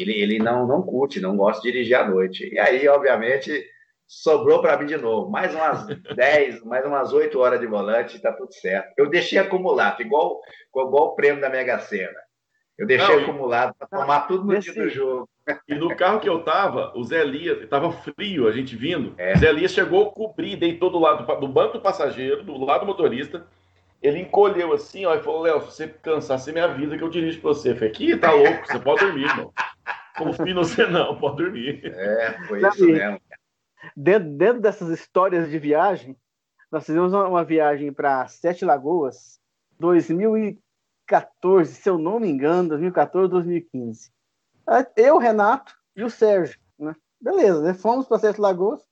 [0.00, 2.48] ele, ele não, não curte, não gosta de dirigir à noite.
[2.52, 3.64] E aí, obviamente,
[4.06, 5.30] sobrou para mim de novo.
[5.30, 8.92] Mais umas 10, mais umas 8 horas de volante, está tudo certo.
[8.96, 10.40] Eu deixei acumulado, igual,
[10.74, 12.18] igual o prêmio da Mega Sena.
[12.78, 15.28] Eu deixei não, acumulado para tomar tudo no dia do jogo.
[15.66, 19.14] E no carro que eu tava, o Zé Elias, tava frio a gente vindo.
[19.18, 19.34] É.
[19.34, 22.80] O Zé Elias chegou a cobrir, deitou do lado do banco do passageiro, do lado
[22.82, 23.46] do motorista.
[24.00, 27.10] Ele encolheu assim, ó, e falou: Léo, se você cansar, você me avisa que eu
[27.10, 27.72] dirijo para você.
[27.72, 29.52] Eu falei: que tá louco, você pode dormir, irmão.
[30.16, 31.80] Confio em você não, pode dormir.
[31.84, 33.20] É, foi isso mesmo.
[33.96, 36.16] Dentro, dentro dessas histórias de viagem,
[36.70, 39.40] nós fizemos uma, uma viagem para Sete Lagoas,
[39.78, 44.10] 2014, se eu não me engano, 2014, 2015.
[44.96, 46.94] Eu, Renato e o Sérgio, né?
[47.20, 47.74] Beleza, né?
[47.74, 48.84] fomos para Sete Lagoas.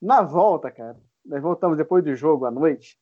[0.00, 2.96] Na volta, cara, nós voltamos depois do jogo à noite.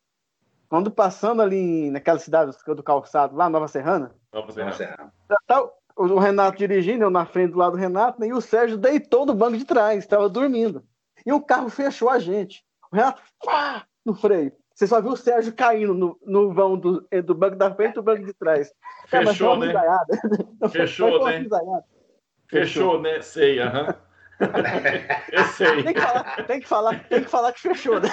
[0.69, 4.15] Quando passando ali naquela cidade do calçado, lá, Nova Serrana.
[4.33, 5.13] Nova Serrana.
[5.47, 8.29] Tá, o Renato dirigindo, eu na frente do lado do Renato, né?
[8.29, 10.85] e o Sérgio deitou no banco de trás, estava dormindo.
[11.25, 12.65] E o carro fechou a gente.
[12.93, 14.53] O Renato, pá, no freio.
[14.75, 17.95] Você só viu o Sérgio caindo no, no vão do, do banco da frente e
[17.95, 18.71] do banco de trás.
[19.07, 19.73] Fechou, né?
[20.71, 21.47] Fechou, né?
[22.47, 23.23] Fechou, né?
[23.23, 23.95] Sei, aham.
[25.33, 25.83] Eu sei.
[25.83, 28.09] Tem que, falar, tem, que falar, tem que falar que fechou, né?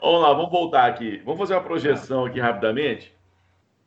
[0.00, 1.20] Vamos lá, vamos voltar aqui.
[1.24, 3.12] Vamos fazer uma projeção aqui rapidamente.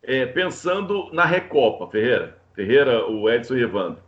[0.04, 2.38] É, pensando na Recopa, Ferreira.
[2.54, 4.04] Ferreira, o Edson e Evandro.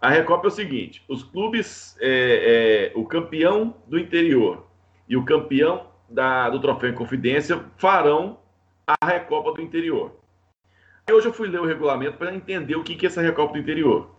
[0.00, 4.66] A Recopa é o seguinte: os clubes, é, é, o campeão do interior
[5.08, 8.38] e o campeão da, do Troféu em Confidência farão
[8.86, 10.16] a Recopa do interior.
[11.08, 13.54] E hoje eu fui ler o regulamento para entender o que, que é essa Recopa
[13.54, 14.10] do interior.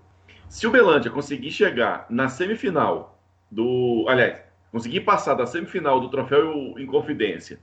[0.49, 4.05] Se o Belândia conseguir chegar na semifinal do.
[4.07, 4.42] Aliás,
[4.73, 7.59] conseguir passar da semifinal do Troféu em Confidência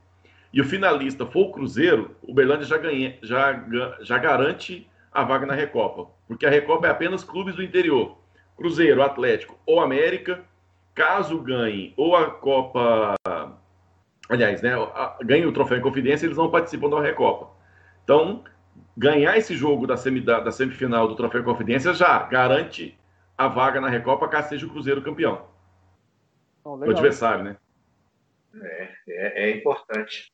[0.52, 3.64] e o finalista for o Cruzeiro, o Belândia já, ganha, já,
[4.00, 8.16] já garante a vaga na Recopa, porque a Recopa é apenas clubes do interior.
[8.56, 10.44] Cruzeiro, Atlético ou América,
[10.94, 13.16] caso ganhe ou a Copa,
[14.28, 14.74] aliás, né,
[15.24, 17.50] ganhe o troféu em confidência, eles não participam da Recopa.
[18.04, 18.44] Então,
[18.96, 22.96] ganhar esse jogo da, semi, da, da semifinal do troféu em confidência já garante
[23.36, 25.50] a vaga na Recopa, caso seja o Cruzeiro campeão.
[26.64, 27.56] Oh, o adversário, né?
[28.54, 30.30] É, é, é importante.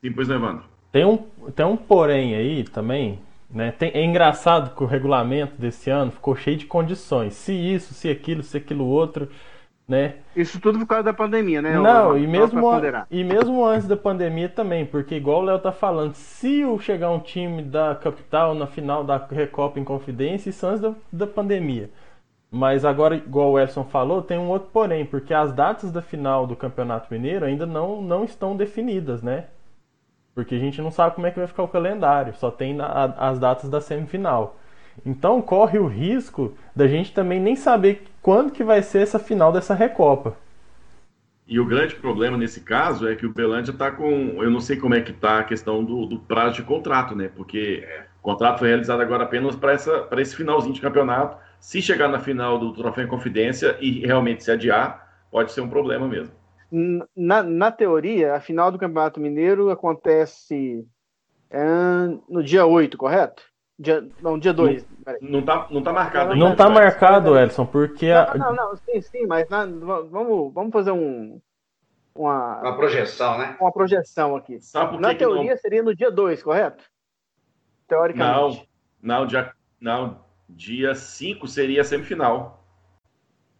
[0.00, 0.64] Sim, pois não, Evandro.
[0.90, 1.16] Tem um,
[1.50, 3.18] tem um porém aí também,
[3.50, 3.72] né?
[3.72, 7.34] Tem, é engraçado que o regulamento desse ano ficou cheio de condições.
[7.34, 9.28] Se isso, se aquilo, se aquilo outro,
[9.86, 10.16] né?
[10.34, 11.78] Isso tudo por causa da pandemia, né?
[11.78, 12.60] Não, e mesmo,
[13.10, 17.20] e mesmo antes da pandemia também, porque igual o Léo tá falando, se chegar um
[17.20, 21.90] time da capital na final da Recopa em Confidência, isso antes da, da pandemia.
[22.54, 26.46] Mas agora, igual o Elson falou, tem um outro porém, porque as datas da final
[26.46, 29.46] do Campeonato Mineiro ainda não, não estão definidas, né?
[30.36, 33.06] Porque a gente não sabe como é que vai ficar o calendário, só tem a,
[33.18, 34.56] as datas da semifinal.
[35.04, 39.50] Então corre o risco da gente também nem saber quando que vai ser essa final
[39.50, 40.36] dessa Recopa.
[41.48, 44.40] E o grande problema nesse caso é que o Belândia está com.
[44.40, 47.28] Eu não sei como é que está a questão do, do, prazo de contrato, né?
[47.34, 47.84] Porque
[48.20, 49.74] o contrato foi realizado agora apenas para
[50.22, 51.42] esse finalzinho de campeonato.
[51.64, 55.68] Se chegar na final do Troféu em Confidência e realmente se adiar, pode ser um
[55.68, 56.30] problema mesmo.
[57.16, 60.86] Na, na teoria, a final do Campeonato Mineiro acontece
[61.50, 61.64] é,
[62.28, 63.42] no dia 8, correto?
[63.78, 64.86] Dia, não, dia 2.
[65.22, 66.30] Não, não, tá, não tá marcado.
[66.36, 68.12] Não, não tá marcado, Edson, porque.
[68.12, 68.34] Não, a...
[68.36, 71.40] não, não, sim, sim, mas na, vamos, vamos fazer um.
[72.14, 73.56] Uma, uma projeção, né?
[73.58, 74.58] Uma projeção aqui.
[75.00, 75.58] Na teoria não...
[75.58, 76.84] seria no dia 2, correto?
[77.88, 78.68] Teoricamente.
[79.02, 79.50] Não, não, dia,
[79.80, 82.64] não, dia 5 seria a semifinal.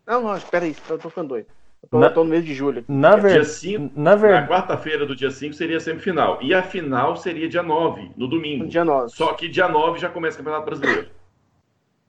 [0.07, 1.47] Não, não, espera aí, eu tô ficando doido.
[1.91, 2.85] Tô, na, tô no mês de julho.
[2.89, 3.33] Na, ver...
[3.33, 4.33] dia cinco, na, ver...
[4.33, 6.39] na quarta-feira do dia 5 seria a semifinal.
[6.41, 8.67] E a final seria dia 9, no domingo.
[8.67, 9.11] Dia 9.
[9.11, 11.09] Só que dia 9 já começa o Campeonato Brasileiro.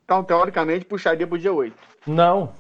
[0.03, 1.75] Então, teoricamente, puxaria pro dia 8.
[2.07, 2.53] Não.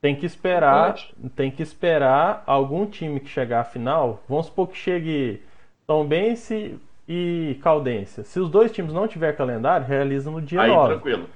[0.00, 0.96] Tem que esperar.
[1.36, 4.22] Tem que esperar algum time que chegar à final.
[4.28, 5.42] Vamos supor que chegue
[5.86, 8.24] Tombense e Caldense.
[8.24, 10.94] Se os dois times não tiver calendário, realiza no dia Aí, 9.
[10.94, 11.28] tranquilo.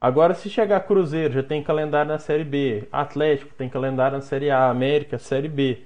[0.00, 2.86] Agora, se chegar Cruzeiro, já tem calendário na Série B.
[2.92, 4.68] Atlético tem calendário na Série A.
[4.68, 5.82] América, Série B.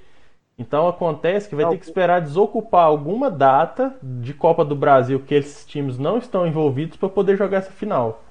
[0.59, 5.35] Então acontece que vai ter que esperar desocupar alguma data de Copa do Brasil que
[5.35, 8.23] esses times não estão envolvidos para poder jogar essa final.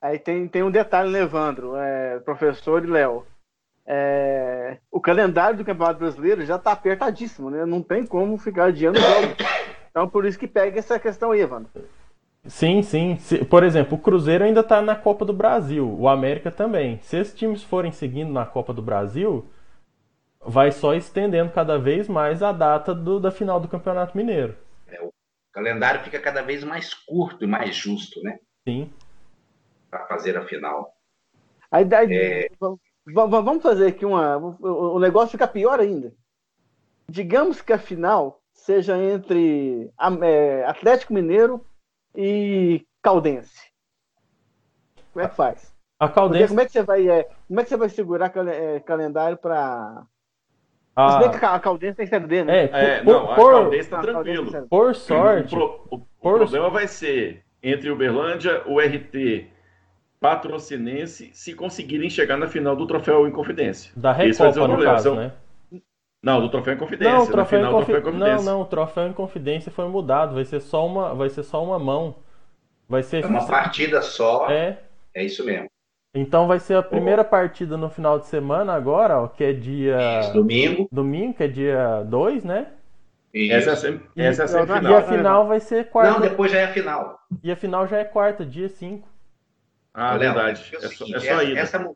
[0.00, 3.24] Aí tem, tem um detalhe, Levandro, é, professor e Léo.
[3.84, 7.66] É, o calendário do Campeonato Brasileiro já está apertadíssimo, né?
[7.66, 9.34] Não tem como ficar adiando o jogo.
[9.92, 11.70] Então por isso que pega essa questão aí, Evandro.
[12.46, 13.16] Sim, sim.
[13.48, 16.98] Por exemplo, o Cruzeiro ainda está na Copa do Brasil, o América também.
[17.02, 19.48] Se esses times forem seguindo na Copa do Brasil,
[20.40, 24.56] vai só estendendo cada vez mais a data do, da final do Campeonato Mineiro.
[24.88, 25.12] É, o
[25.52, 28.40] calendário fica cada vez mais curto e mais justo, né?
[28.66, 28.90] Sim.
[29.88, 30.96] Para fazer a final.
[31.70, 32.14] A idade.
[32.14, 32.48] É...
[33.06, 34.36] Vamos fazer aqui uma.
[34.36, 36.12] O negócio fica pior ainda.
[37.08, 39.90] Digamos que a final seja entre
[40.22, 41.64] é, Atlético Mineiro
[42.14, 43.70] e Caldense.
[45.12, 45.74] Como é que faz?
[45.98, 46.48] A Caldense...
[46.48, 49.36] como é que você vai, é, como é que você vai segurar cal é, calendário
[49.36, 50.04] para
[50.94, 51.10] ah.
[51.12, 52.64] Se bem que a Caldense tem Série D, né?
[52.64, 54.66] É, é por, não, a por, Caldense está tranquilo.
[54.68, 55.56] Por sorte.
[55.56, 56.38] O, o, por...
[56.38, 59.46] problema vai ser entre Uberlândia, o RT,
[60.20, 63.92] Patrocinense, se conseguirem chegar na final do troféu em Confidência.
[63.96, 65.32] Da Recopa, no caso, né?
[66.22, 67.12] Não, do troféu em confidência.
[67.12, 67.86] Não, o troféu, em, confi...
[67.86, 68.36] troféu em confidência.
[68.36, 70.34] Não, não, o troféu em confidência foi mudado.
[70.34, 72.14] Vai ser só uma, vai ser só uma mão.
[72.88, 74.48] Vai ser é uma partida só.
[74.48, 74.78] É.
[75.14, 75.68] É isso mesmo.
[76.14, 77.24] Então vai ser a primeira oh.
[77.24, 80.88] partida no final de semana agora, ó, que é dia isso, domingo.
[80.92, 82.66] Domingo, que é dia 2, né?
[83.32, 83.54] Isso.
[83.54, 84.00] Essa é, sem...
[84.14, 84.92] e, essa é a semifinal.
[84.92, 86.12] E a final vai ser quarta.
[86.12, 87.18] Não, depois já é a final.
[87.42, 89.08] E a final já é quarta, dia 5.
[89.94, 90.70] Ah, Léo, verdade.
[90.74, 91.90] É, é, só, é só essa, essa,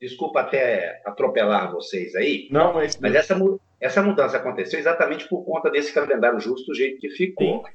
[0.00, 2.48] desculpa até atropelar vocês aí.
[2.52, 2.96] Não, mas.
[3.00, 3.36] Mas essa,
[3.80, 7.64] essa mudança aconteceu exatamente por conta desse calendário justo do jeito que ficou.
[7.64, 7.72] Sim.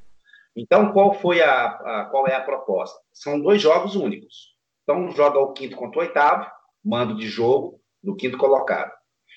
[0.55, 2.99] Então, qual foi a, a, qual é a proposta?
[3.13, 4.55] São dois jogos únicos.
[4.83, 6.49] Então, joga o quinto contra o oitavo,
[6.83, 8.91] mando de jogo do quinto colocado.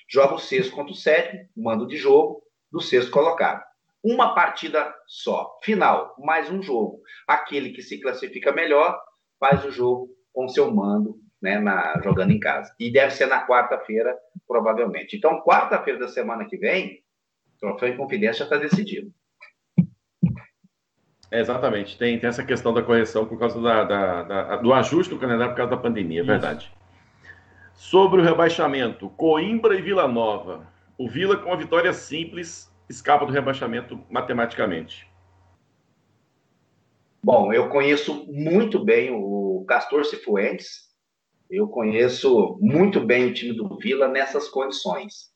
[0.09, 3.63] Joga o sexto contra o sétimo, mando de jogo do sexto colocado.
[4.03, 5.57] Uma partida só.
[5.63, 7.01] Final, mais um jogo.
[7.27, 8.99] Aquele que se classifica melhor
[9.39, 12.73] faz o jogo com seu mando né, na, jogando em casa.
[12.79, 14.17] E deve ser na quarta-feira,
[14.47, 15.15] provavelmente.
[15.15, 17.03] Então, quarta-feira da semana que vem,
[17.55, 19.11] o troféu em confidência já está decidido.
[21.31, 21.97] É, exatamente.
[21.97, 25.53] Tem, tem essa questão da correção por causa da, da, da, do ajuste do calendário
[25.53, 26.71] por causa da pandemia, é verdade.
[27.73, 30.65] Sobre o rebaixamento, Coimbra e Vila Nova.
[30.97, 35.07] O Vila, com uma vitória simples, escapa do rebaixamento matematicamente.
[37.21, 40.84] Bom, eu conheço muito bem o Castor Cifuentes,
[41.49, 45.33] eu conheço muito bem o time do Vila nessas condições.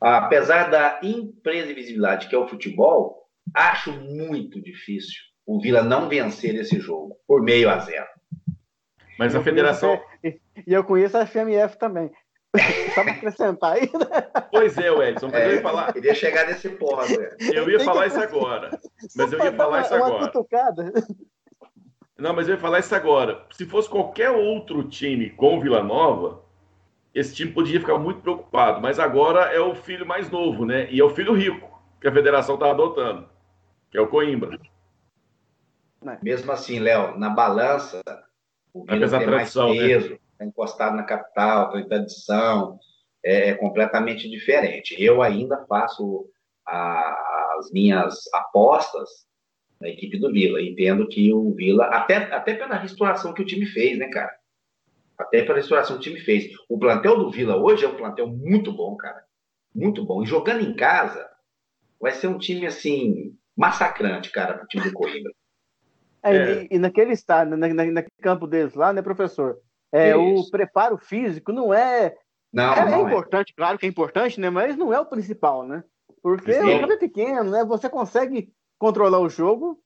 [0.00, 5.14] Apesar da imprevisibilidade que é o futebol, acho muito difícil
[5.46, 8.06] o Vila não vencer esse jogo por meio a zero.
[9.18, 9.98] Mas a federação.
[10.22, 12.10] E eu conheço a FMF também.
[12.94, 14.42] Só para acrescentar aí, né?
[14.50, 16.96] Pois é, Edson, mas É, eu ia falar, Queria chegar nesse ponto.
[17.18, 17.36] né?
[17.54, 18.70] eu ia Tem falar que- isso agora.
[19.14, 20.32] Mas eu ia falar uma- isso uma agora.
[22.18, 23.44] Não, mas eu ia falar isso agora.
[23.50, 26.42] Se fosse qualquer outro time com o Vila Nova,
[27.14, 28.80] esse time podia ficar muito preocupado.
[28.80, 30.90] Mas agora é o filho mais novo, né?
[30.90, 33.28] E é o filho rico que a federação está adotando,
[33.90, 34.58] que é o Coimbra.
[36.22, 38.00] Mesmo assim, Léo, na balança,
[38.72, 39.80] o Vila tem da mais tradição, né?
[39.80, 42.78] peso, está encostado na capital, tem tradição,
[43.24, 44.94] é, é completamente diferente.
[44.98, 46.30] Eu ainda faço
[46.66, 49.25] as minhas apostas
[49.80, 50.60] na equipe do Vila.
[50.60, 54.34] Entendo que o Vila, até, até pela restauração que o time fez, né, cara?
[55.18, 56.50] Até pela restauração que o time fez.
[56.68, 59.24] O plantel do Vila hoje é um plantel muito bom, cara.
[59.74, 60.22] Muito bom.
[60.22, 61.28] E jogando em casa,
[62.00, 65.32] vai ser um time, assim, massacrante, cara, pro time do Coimbra.
[66.22, 66.62] É, É.
[66.64, 69.58] E, e naquele estádio, na, na- naquele campo deles lá, né, professor?
[69.92, 72.14] É, o preparo físico não é.
[72.52, 73.10] Não, é, é não é.
[73.10, 74.50] importante, claro que é importante, né?
[74.50, 75.84] Mas não é o principal, né?
[76.22, 76.74] Porque Sim.
[76.74, 77.64] o campo é pequeno, né?
[77.64, 79.78] Você consegue controlar o jogo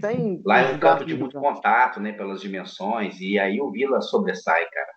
[0.00, 0.40] sem.
[0.44, 1.54] Lá é um campo de muito campo.
[1.54, 2.12] contato, né?
[2.12, 4.92] Pelas dimensões, e aí o Vila sobressai, cara.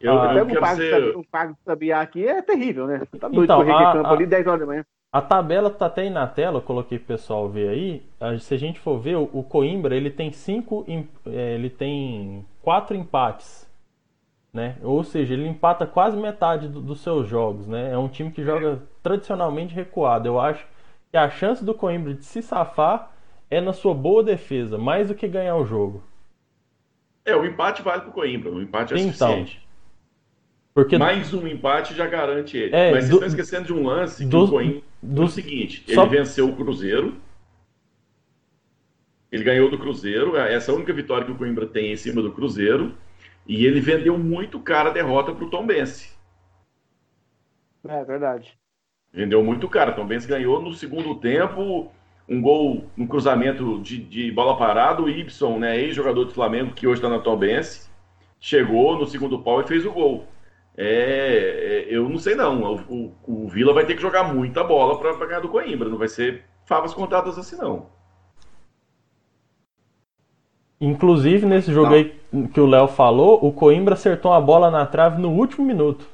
[0.00, 1.26] Eu, Ah, eu quero pago, ser.
[1.30, 3.00] pago de sabiá aqui é terrível, né?
[3.20, 4.84] Tá doido Então, correr a- campo a- ali 10 horas da manhã.
[5.12, 8.38] A tabela tá até aí na tela, eu coloquei pro pessoal ver aí.
[8.38, 10.84] Se a gente for ver, o o Coimbra ele tem cinco,
[11.26, 13.68] eh, ele tem quatro empates,
[14.52, 14.76] né?
[14.82, 17.92] Ou seja, ele empata quase metade do- dos seus jogos, né?
[17.92, 20.28] É um time que joga tradicionalmente recuado.
[20.28, 20.66] Eu acho
[21.10, 23.10] que a chance do Coimbra de se safar
[23.50, 26.02] é na sua boa defesa, mais do que ganhar o jogo.
[27.24, 28.50] É, o empate vale pro Coimbra.
[28.50, 29.68] O empate é Então, suficiente.
[30.72, 32.74] Porque Mais um empate já garante ele.
[32.74, 34.82] É, Mas vocês do- estão esquecendo de um lance que do- o Coimbra.
[35.02, 37.16] do- é o seguinte: só- ele venceu o Cruzeiro.
[39.32, 40.36] Ele ganhou do Cruzeiro.
[40.36, 42.94] Essa é a única vitória que o Coimbra tem em cima do Cruzeiro.
[43.46, 46.12] E ele vendeu muito cara a derrota pro Tom Bense.
[47.86, 48.56] É verdade.
[49.12, 49.92] Vendeu muito cara.
[49.92, 51.90] Tom Benz ganhou no segundo tempo
[52.28, 55.02] um gol no cruzamento de, de bola parada.
[55.02, 57.90] O Ibson, né, ex-jogador do Flamengo, que hoje está na Tom Benz,
[58.38, 60.24] chegou no segundo pau e fez o gol.
[60.76, 62.62] É, é, eu não sei não.
[62.88, 65.88] O, o- o Vila vai ter que jogar muita bola para ganhar do Coimbra.
[65.88, 67.86] Não vai ser favas contadas assim não.
[70.80, 71.96] Inclusive, nesse jogo Não.
[71.96, 72.14] aí
[72.54, 76.06] que o Léo falou, o Coimbra acertou a bola na trave no último minuto.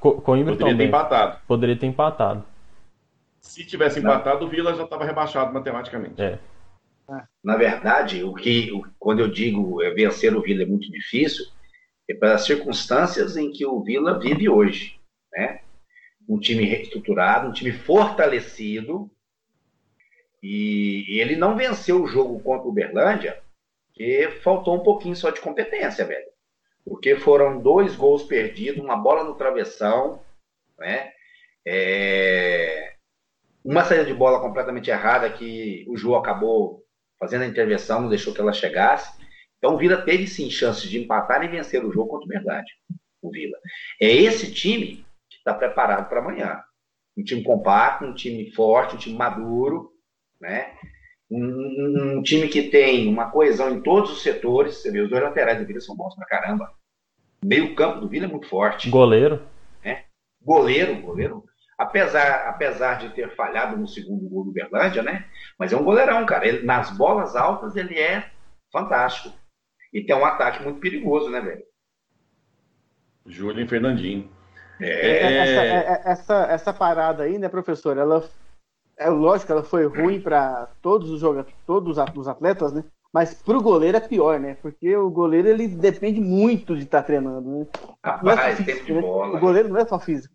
[0.00, 0.86] Co Coimbra Poderia ter também.
[0.88, 1.40] empatado.
[1.46, 2.44] Poderia ter empatado.
[3.40, 6.20] Se tivesse empatado, o Vila já estava rebaixado matematicamente.
[6.20, 6.38] É.
[7.42, 11.46] Na verdade, o que, o- quando eu digo é, vencer o Vila é muito difícil,
[12.08, 14.98] é pelas circunstâncias em que o Vila vive hoje,
[15.32, 15.60] né?
[16.28, 19.10] Um time reestruturado, um time fortalecido,
[20.42, 23.40] e ele não venceu o jogo contra o Uberlândia,
[23.86, 26.26] porque faltou um pouquinho só de competência, velho.
[26.84, 30.22] Porque foram dois gols perdidos, uma bola no travessão,
[30.78, 31.12] né?
[31.66, 32.94] É,
[33.64, 36.82] Uma saída de bola completamente errada que o João acabou
[37.18, 39.12] fazendo a intervenção, não deixou que ela chegasse.
[39.58, 42.72] Então o Vila teve sim chances de empatar e vencer o jogo contra o Verdade.
[43.20, 43.58] O Vila.
[44.00, 46.62] É esse time que está preparado para amanhã.
[47.16, 49.92] Um time compacto, um time forte, um time maduro,
[50.40, 50.74] né?
[51.30, 54.76] Um, um- time que tem uma coesão em todos os setores.
[54.76, 56.72] Você vê, os dois laterais do Vila são bons pra caramba.
[57.42, 58.88] O meio-campo do Vila é muito forte.
[58.90, 59.42] Goleiro.
[60.40, 61.44] Goleiro, goleiro.
[61.76, 65.26] Apesar, apesar de ter falhado no segundo gol do Berlândia, né?
[65.58, 66.46] Mas é um goleirão, cara.
[66.46, 68.30] Ele, nas bolas altas ele é
[68.72, 69.36] fantástico.
[69.92, 71.62] E tem um ataque muito perigoso, né, velho?
[73.26, 74.30] Júlio e Fernandinho.
[74.80, 77.96] É, Essa, é- essa, essa parada aí, né, professor?
[77.98, 78.24] Ela
[78.98, 82.84] é lógico, ela foi ruim para todos os jogadores, todos os at- os atletas, né?
[83.12, 84.56] Mas pro goleiro é pior, né?
[84.60, 87.66] Porque o goleiro ele depende muito de estar treinando, né?
[88.22, 89.00] Não é rapaz, físico, tempo de né?
[89.00, 89.36] bola.
[89.36, 90.34] O goleiro não é só físico.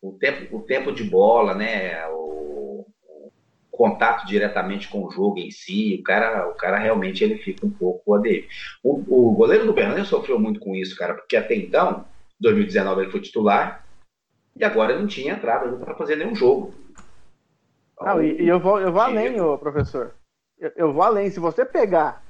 [0.00, 2.06] o tempo, o tempo de bola, né?
[2.08, 3.32] O, o
[3.72, 7.70] contato diretamente com o jogo em si, o cara, o cara realmente ele fica um
[7.70, 8.46] pouco aderido.
[8.82, 12.04] O, o goleiro do Bernardo sofreu muito com isso, cara, porque até então,
[12.40, 13.84] 2019 ele foi titular
[14.58, 16.74] e agora ele não tinha entrado para fazer nenhum jogo.
[18.00, 20.14] Não, e, e eu vou, eu vou além, ô, professor.
[20.58, 21.30] Eu, eu vou além.
[21.30, 22.22] Se você pegar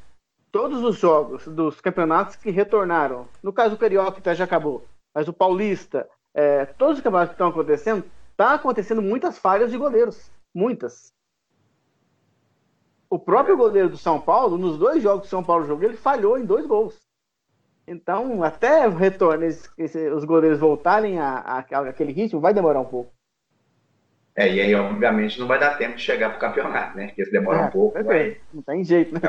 [0.52, 5.26] todos os jogos dos campeonatos que retornaram, no caso o Carioca até já acabou, mas
[5.28, 8.04] o Paulista, é, todos os campeonatos que estão acontecendo,
[8.36, 10.30] tá acontecendo muitas falhas de goleiros.
[10.54, 11.12] Muitas.
[13.10, 15.96] O próprio goleiro do São Paulo, nos dois jogos que o São Paulo jogou, ele
[15.96, 17.07] falhou em dois gols.
[17.88, 21.58] Então, até o retorno, esse- esse- os goleiros voltarem a, a-
[21.88, 23.12] aquele ritmo, vai demorar um pouco.
[24.36, 27.08] É, e aí, obviamente, não vai dar tempo de chegar pro campeonato, né?
[27.08, 28.40] Porque se demora É, um pouco, vai perfeito.
[28.52, 29.20] Não tem jeito, né?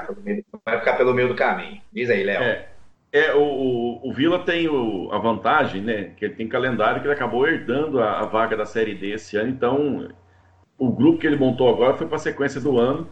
[0.66, 1.82] vai ficar pelo meio do caminho.
[1.92, 2.42] Diz aí, Léo.
[2.44, 2.70] É.
[3.12, 6.12] É, o, o, o Vila tem o, a vantagem, né?
[6.16, 9.36] Que ele tem calendário que ele acabou herdando a, a vaga da Série D esse
[9.36, 10.10] ano, então
[10.78, 13.10] o grupo que ele montou agora foi para a sequência do ano,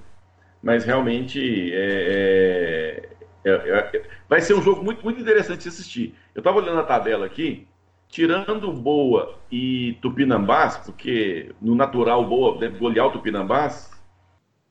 [0.61, 3.16] mas realmente é, é,
[3.47, 6.15] é, vai ser um jogo muito, muito interessante de assistir.
[6.35, 7.67] Eu estava olhando a tabela aqui,
[8.09, 13.91] tirando Boa e Tupinambás, porque no natural Boa deve golear o Tupinambás,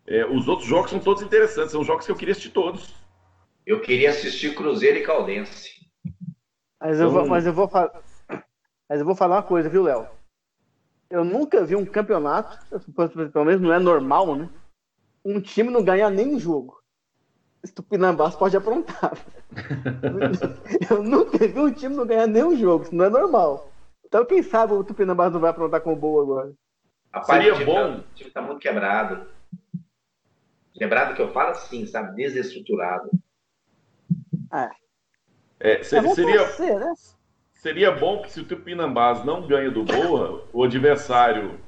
[0.06, 2.94] é, os outros jogos são todos interessantes, são jogos que eu queria assistir todos.
[3.66, 5.74] Eu queria assistir Cruzeiro e Caldense.
[6.80, 8.00] Mas eu, vou, então- mas eu vou falar.
[8.88, 10.06] Mas eu vou falar uma coisa, viu, Léo?
[11.10, 12.58] Eu nunca vi um campeonato,
[13.32, 14.48] pelo menos não é normal, né?
[15.24, 16.80] Um time não ganhar nem um jogo.
[17.74, 19.16] Tupinambás pode aprontar.
[20.90, 23.70] eu nunca vi um time não ganhar nem um jogo, isso não é normal.
[24.04, 26.52] Então, quem sabe o Tupinambás não vai aprontar com o Boa agora.
[27.12, 27.74] Rapaz, Seria o time bom.
[27.74, 29.26] Tá, o time tá muito quebrado.
[30.74, 32.14] Quebrado que eu falo assim, sabe?
[32.14, 33.10] Desestruturado.
[34.52, 34.70] É.
[35.60, 36.94] é, seria, seria, né?
[37.52, 41.58] seria bom que se o Tupinambás não ganha do Boa, o adversário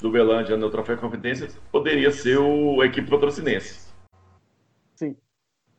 [0.00, 3.88] do Belândia no Troféu de Competência poderia ser o, a equipe patrocinense.
[4.94, 5.16] Sim.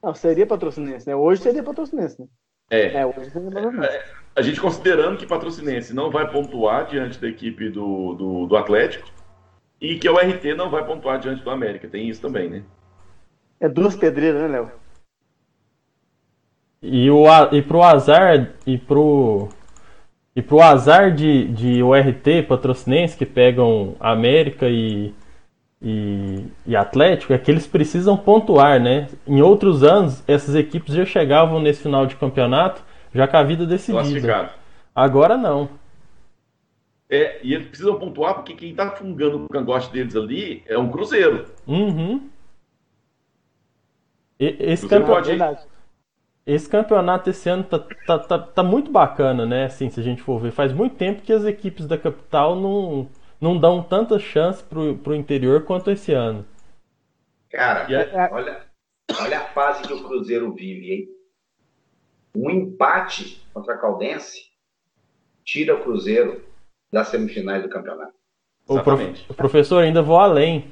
[0.01, 1.15] Não, seria patrocinense, né?
[1.15, 2.27] Hoje seria patrocinense, né?
[2.71, 3.01] É.
[3.01, 3.87] é hoje seria patrocinense.
[3.87, 8.55] É, a gente considerando que patrocinense não vai pontuar diante da equipe do, do, do
[8.55, 9.07] Atlético
[9.81, 11.87] e que o RT não vai pontuar diante do América.
[11.87, 12.63] Tem isso também, né?
[13.59, 14.71] É duas pedreiras, né, Léo?
[16.81, 19.49] E, o, e pro azar e pro
[20.33, 25.13] e pro azar de, de URT patrocinense que pegam América e,
[25.81, 29.07] e, e, Atlético é que eles precisam pontuar, né?
[29.25, 33.65] Em outros anos, essas equipes já chegavam nesse final de campeonato já com a vida
[33.65, 34.51] decidida.
[34.93, 35.69] Agora não.
[37.09, 40.91] É, e eles precisam pontuar porque quem tá fungando o cangote deles ali é um
[40.91, 41.45] Cruzeiro.
[41.65, 42.29] Uhum.
[44.39, 45.29] E, esse campeonato.
[45.29, 45.69] Pode...
[46.45, 49.65] Esse campeonato esse ano tá, tá, tá, tá, muito bacana, né?
[49.65, 50.51] Assim, se a gente for ver.
[50.51, 53.07] Faz muito tempo que as equipes da capital não,
[53.39, 56.45] não dão tanta chance pro, pro interior quanto esse ano.
[57.49, 57.87] Cara,
[58.31, 58.61] olha,
[59.19, 61.07] olha a fase que o Cruzeiro vive, hein?
[62.35, 64.49] Um empate contra a Caldense
[65.43, 66.43] tira o Cruzeiro
[66.91, 68.13] das semifinais do campeonato.
[68.67, 70.71] O, prof, o professor ainda vou além.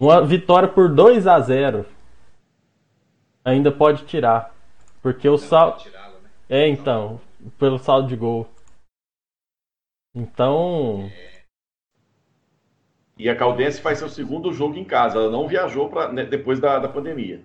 [0.00, 1.84] Uma vitória por 2 a 0
[3.44, 4.54] ainda pode tirar.
[5.02, 5.84] Porque o saldo.
[5.84, 6.30] Né?
[6.48, 7.20] É, então.
[7.58, 8.48] Pelo saldo de gol.
[10.14, 11.10] Então.
[13.18, 15.18] E a Caldense faz seu segundo jogo em casa.
[15.18, 17.42] Ela não viajou pra, né, depois da, da pandemia.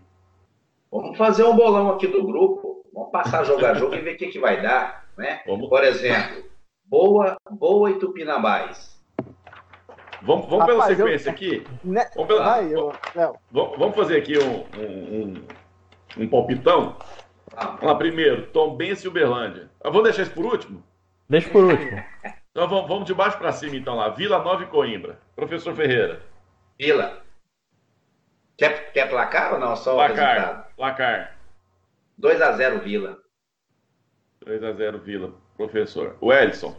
[0.92, 2.86] Vamos fazer um bolão aqui do grupo.
[2.94, 5.06] Vamos passar a jogar jogo e ver o que, que vai dar.
[5.18, 5.42] Né?
[5.46, 5.70] Vamos.
[5.70, 6.44] Por exemplo,
[6.86, 9.00] Boa, Boa e Tupinambás.
[10.22, 11.34] Vamos, vamos Rapaz, pela sequência eu...
[11.34, 11.64] aqui?
[11.84, 12.06] Né?
[12.16, 12.44] Vamos, pela...
[12.44, 12.94] Vai, eu...
[13.52, 15.34] vamos fazer aqui um, um,
[16.18, 16.98] um, um palpitão.
[17.56, 19.70] Vamos lá, primeiro, Tom Benz e Uberlândia.
[19.84, 20.84] Eu vou deixar isso por último?
[21.30, 22.04] Deixa por último.
[22.52, 24.10] Então vamos, vamos de baixo para cima, então lá.
[24.10, 25.20] Vila Nova e Coimbra.
[25.36, 26.22] Professor Ferreira.
[26.78, 27.24] Vila.
[28.58, 29.76] Quer, quer placar ou não?
[29.76, 30.70] Só placar.
[30.76, 31.38] Placar.
[32.20, 33.18] 2x0 Vila.
[34.46, 35.34] 2x0 Vila.
[35.56, 36.18] Professor.
[36.20, 36.76] O Edson.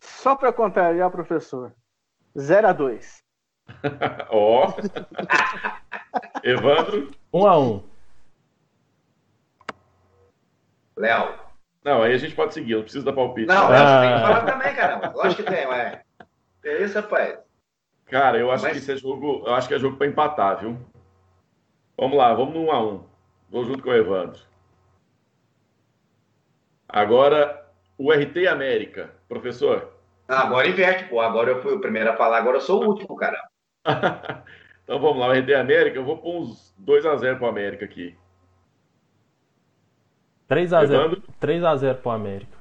[0.00, 1.74] Só para contrariar, professor.
[2.34, 3.22] 0x2.
[4.30, 4.74] Ó.
[6.42, 7.10] Evandro.
[7.32, 7.84] 1x1.
[10.96, 11.47] Léo.
[11.88, 13.46] Não, aí a gente pode seguir, não precisa dar palpite.
[13.46, 14.00] Não, ah.
[14.02, 15.10] tem que falar também, caramba.
[15.16, 16.02] Lógico que tem, ué.
[16.62, 17.38] É isso, rapaz.
[18.04, 18.72] Cara, eu acho Mas...
[18.72, 19.42] que isso é jogo.
[19.46, 20.76] Eu acho que é jogo para empatar, viu?
[21.96, 23.02] Vamos lá, vamos no 1x1.
[23.48, 24.38] Vou junto com o Evandro.
[26.86, 27.66] Agora,
[27.96, 29.10] o RT América.
[29.26, 29.90] Professor?
[30.28, 31.22] Ah, agora inverte, pô.
[31.22, 33.42] Agora eu fui o primeiro a falar, agora eu sou o último, cara.
[34.84, 35.96] então vamos lá, o RT América.
[35.96, 38.14] Eu vou pôr uns 2x0 pro América aqui.
[40.48, 41.22] 3x0.
[41.40, 42.58] 3x0 pro América.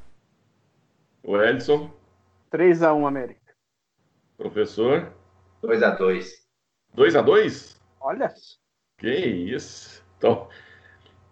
[1.24, 1.92] O Edson.
[2.52, 3.54] 3x1 América.
[4.38, 5.12] Professor.
[5.64, 6.28] 2x2.
[6.96, 7.78] 2x2?
[8.00, 8.34] Olha.
[8.98, 10.04] Que isso.
[10.18, 10.48] Então,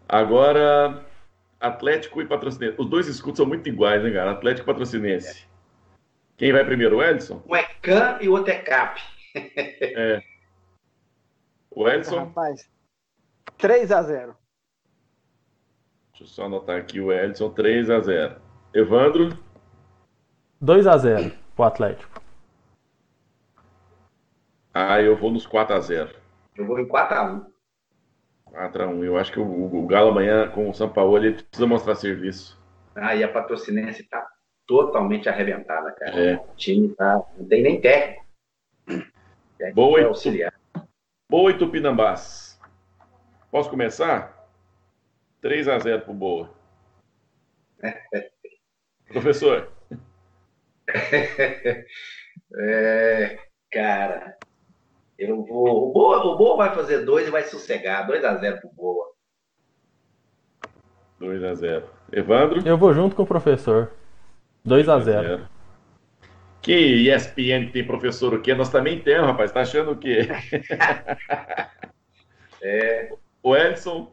[0.08, 1.06] agora
[1.60, 2.76] Atlético e Patrocinense.
[2.80, 4.32] Os dois escudos são muito iguais, né, cara?
[4.32, 5.44] Atlético e Patrocinense.
[5.44, 5.56] É.
[6.38, 7.42] Quem vai primeiro, o Edson?
[7.48, 9.02] Um é CAN e o outro é CAP.
[9.36, 10.22] é.
[11.72, 12.20] O Edson?
[12.20, 12.70] Rapaz,
[13.58, 14.36] 3x0.
[16.18, 18.36] Deixa eu só anotar aqui o Edson, 3 x 0
[18.74, 19.38] Evandro?
[20.62, 22.22] 2 x 0 pro Atlético.
[24.74, 26.16] Ah, eu vou nos 4 x 0
[26.58, 27.46] Eu vou em 4 x 1
[28.46, 31.34] 4 x 1 Eu acho que o, o Galo amanhã com o São Paulo ele
[31.34, 32.58] precisa mostrar serviço.
[32.96, 34.26] Ah, e a patrocinense tá
[34.66, 36.18] totalmente arrebentada, cara.
[36.18, 36.36] É.
[36.38, 37.22] O time tá.
[37.38, 38.24] Não tem nem técnico.
[39.74, 40.54] Boa, e auxiliar.
[41.30, 42.58] Boa e Tupinambás.
[43.52, 44.35] Posso começar?
[45.42, 46.50] 3 x 0 pro Boa.
[49.10, 49.72] Professor.
[52.58, 53.40] É,
[53.72, 54.38] cara,
[55.18, 55.90] eu vou.
[55.90, 58.08] O Boa, o Boa vai fazer dois e vai sossegar.
[58.08, 59.12] 2x0 pro Boa.
[61.20, 61.84] 2x0.
[62.12, 62.68] Evandro?
[62.68, 63.92] Eu vou junto com o professor.
[64.66, 65.48] 2x0.
[66.62, 68.54] Que ESPN tem professor o quê?
[68.54, 69.52] Nós também temos, rapaz.
[69.52, 70.28] Tá achando o quê?
[72.62, 73.14] É,
[73.44, 74.12] O Edson.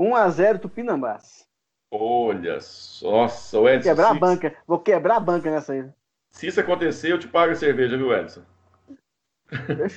[0.00, 1.46] 1x0 Tupinambás.
[1.92, 3.90] Olha só, nossa, o Edson.
[3.90, 4.56] Quebrar a banca.
[4.66, 5.84] Vou quebrar a banca nessa aí.
[6.30, 8.42] se isso acontecer, eu te pago a cerveja, viu, Edson?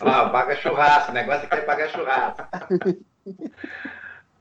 [0.01, 1.11] Ah, paga churrasco.
[1.11, 2.47] O negócio é que é pagar churrasco.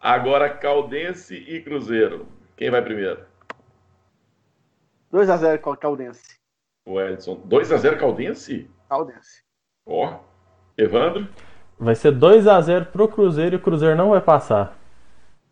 [0.00, 2.26] Agora, Caldense e Cruzeiro.
[2.56, 3.24] Quem vai primeiro?
[5.12, 6.40] 2x0 com a Caldense.
[6.86, 7.36] O Edson.
[7.46, 8.70] 2x0 Caldense?
[8.88, 9.44] Caldense.
[9.86, 10.18] Ó.
[10.76, 11.28] Evandro?
[11.78, 14.81] Vai ser 2x0 pro Cruzeiro e o Cruzeiro não vai passar.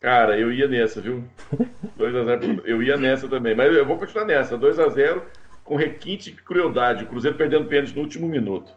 [0.00, 1.24] Cara, eu ia nessa, viu?
[1.98, 2.62] 2x0.
[2.64, 3.54] Eu ia nessa também.
[3.54, 4.56] Mas eu vou continuar nessa.
[4.56, 5.22] 2x0
[5.62, 7.04] com requinte de crueldade.
[7.04, 8.72] O Cruzeiro perdendo pênalti no último minuto.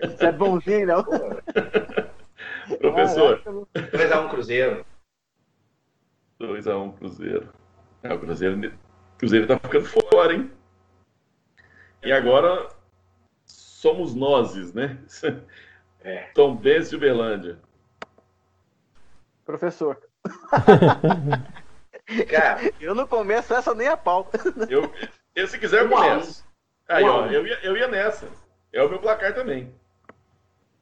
[0.00, 1.04] Você é bonzinho, não?
[2.80, 3.40] Professor.
[3.40, 4.86] Caraca, 2x1 Cruzeiro.
[6.40, 7.48] 2x1 Cruzeiro.
[8.02, 10.50] É, o Cruzeiro, o Cruzeiro tá ficando fora, hein?
[12.02, 12.68] E agora
[13.44, 14.98] somos nozes, né?
[16.04, 16.30] É.
[16.34, 17.60] Tom Benz e Uberlândia.
[19.44, 19.98] Professor.
[22.28, 24.28] Cara, Eu não começo essa nem a pau.
[24.68, 24.92] Eu,
[25.34, 26.08] eu, se quiser, eu Um a um.
[26.10, 26.44] começo.
[26.88, 27.26] Aí, Um a ó, um.
[27.30, 28.28] eu ia, eu ia nessa.
[28.72, 29.72] É o meu placar também.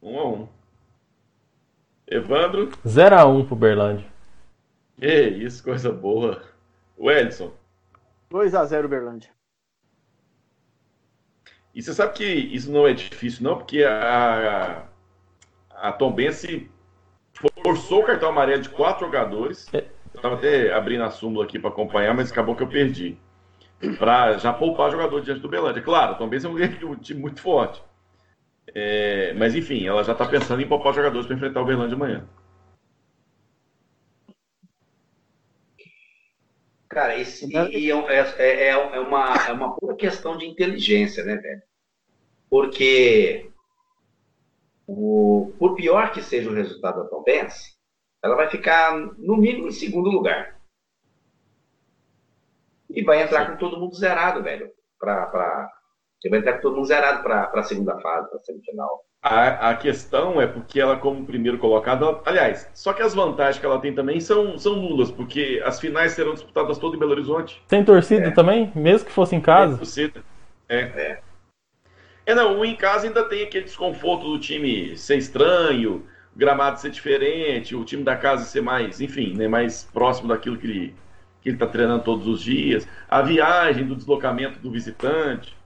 [0.02, 0.48] 1 a 1
[2.06, 2.68] Evandro.
[2.86, 4.06] 0x1 pro Berlândia.
[4.98, 6.42] Que isso, coisa boa.
[6.96, 7.52] O Edson.
[8.30, 9.30] 2x0 Uberlândia.
[11.74, 14.84] E você sabe que isso não é difícil, não, porque a,
[15.70, 16.68] a Tom Bense
[17.62, 19.72] forçou o cartão amarelo de quatro jogadores.
[19.72, 19.78] É.
[20.12, 23.16] Eu estava até abrindo a súmula aqui para acompanhar, mas acabou que eu perdi.
[23.98, 25.82] Para já poupar jogador diante do Belândia.
[25.82, 26.48] Claro, Bense é
[26.84, 27.82] um, time muito forte.
[28.74, 32.26] É, mas enfim, ela já está pensando em poupar jogadores para enfrentar o Belândia amanhã.
[36.90, 41.36] cara, esse, e, é, é, é, é uma, é uma pura questão de inteligência, né,
[41.36, 41.62] velho?
[42.50, 43.48] Porque
[44.92, 47.74] o, por pior que seja o resultado da Tombense,
[48.22, 50.58] ela vai ficar no mínimo em segundo lugar.
[52.88, 54.68] E vai entrar com todo mundo zerado, velho.
[54.98, 55.70] Pra, pra,
[56.20, 59.00] você vai entrar com todo mundo zerado para a segunda fase, para a semifinal.
[59.22, 63.58] A, a questão é porque ela, como primeiro colocado, ela- aliás, só que as vantagens
[63.58, 67.12] que ela tem também são, são nulas, porque as finais serão disputadas todas em Belo
[67.12, 67.62] Horizonte.
[67.68, 68.30] Sem torcida É.
[68.30, 68.72] também?
[68.74, 69.76] Mesmo que fosse em casa?
[69.76, 70.24] torcida.
[70.68, 70.80] É.
[70.80, 71.22] É,
[72.34, 76.04] não, o em casa ainda tem aquele desconforto do time ser estranho,
[76.34, 80.56] o gramado ser diferente, o time da casa ser mais, enfim, né, mais próximo daquilo
[80.58, 80.94] que ele,
[81.42, 85.56] que ele tá treinando todos os dias, a viagem do deslocamento do visitante.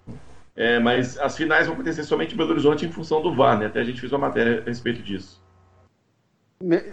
[0.57, 3.67] É, mas as finais vão acontecer somente em Belo Horizonte em função do VAR, né?
[3.67, 5.43] Até a gente fez uma matéria a respeito disso.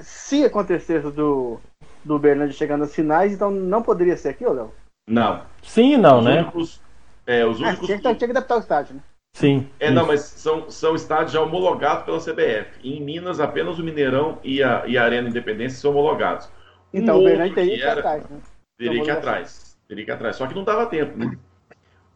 [0.02, 1.60] Se acontecesse do,
[2.04, 4.74] do Uberlândia chegar nas finais, então não poderia ser aqui, ô Léo?
[5.08, 5.44] Não.
[5.62, 6.42] Sim e não, os né?
[6.42, 6.82] únicos.
[7.26, 7.86] É, os Ah, únicos.
[7.86, 9.02] tinha, que, tinha que adaptar o estádio, né?
[9.34, 9.68] Sim.
[9.80, 10.12] É, não, isso.
[10.12, 12.80] mas são, são estádios já homologados pela CBF.
[12.84, 16.48] E em Minas, apenas o Mineirão e a, e a Arena Independência são homologados.
[16.94, 18.38] Um Então o outro Uberlândia teria que ir era- atrás, né?
[18.78, 19.78] Teria que ir atrás.
[19.88, 20.36] Teria que ir atrás.
[20.36, 21.38] Só que não dava tempo, né?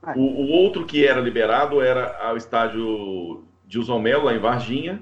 [0.03, 0.13] Ah.
[0.16, 5.01] O, o outro que era liberado era o estádio Gilson Melo, lá em Varginha,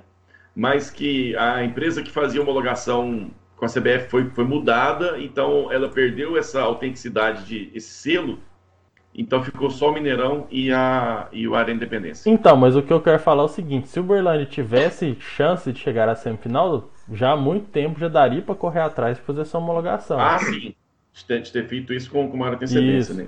[0.56, 5.90] mas que a empresa que fazia homologação com a CBF foi, foi mudada, então ela
[5.90, 8.40] perdeu essa autenticidade de esse selo,
[9.16, 12.30] então ficou só o Mineirão e, a, e o Arena Independência.
[12.30, 15.72] Então, mas o que eu quero falar é o seguinte: se o Berlândia tivesse chance
[15.72, 19.42] de chegar à semifinal, já há muito tempo já daria pra correr atrás pra fazer
[19.42, 20.20] essa homologação.
[20.20, 20.74] Ah, sim.
[21.14, 23.14] De ter, de ter feito isso com, com maior antecedência, Isso.
[23.14, 23.28] né?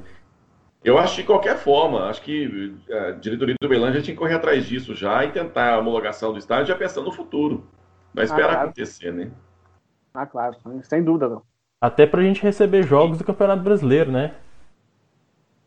[0.83, 4.35] Eu acho que de qualquer forma, acho que a diretoria do Belândia tinha que correr
[4.35, 7.67] atrás disso já e tentar a homologação do estádio já pensando no futuro.
[8.13, 8.63] Vai esperar claro.
[8.65, 9.31] acontecer, né?
[10.13, 11.41] Ah, claro, sem dúvida, Léo.
[11.81, 14.35] Até pra gente receber jogos do Campeonato Brasileiro, né?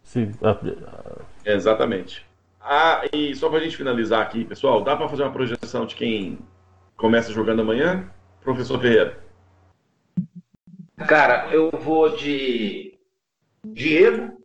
[0.08, 2.24] Se, a- Exatamente.
[2.60, 6.38] Ah, e só pra gente finalizar aqui, pessoal, dá pra fazer uma projeção de quem
[6.96, 8.10] começa jogando amanhã?
[8.40, 9.22] Professor Ferreira.
[11.06, 12.98] Cara, eu vou de
[13.64, 14.42] Diego,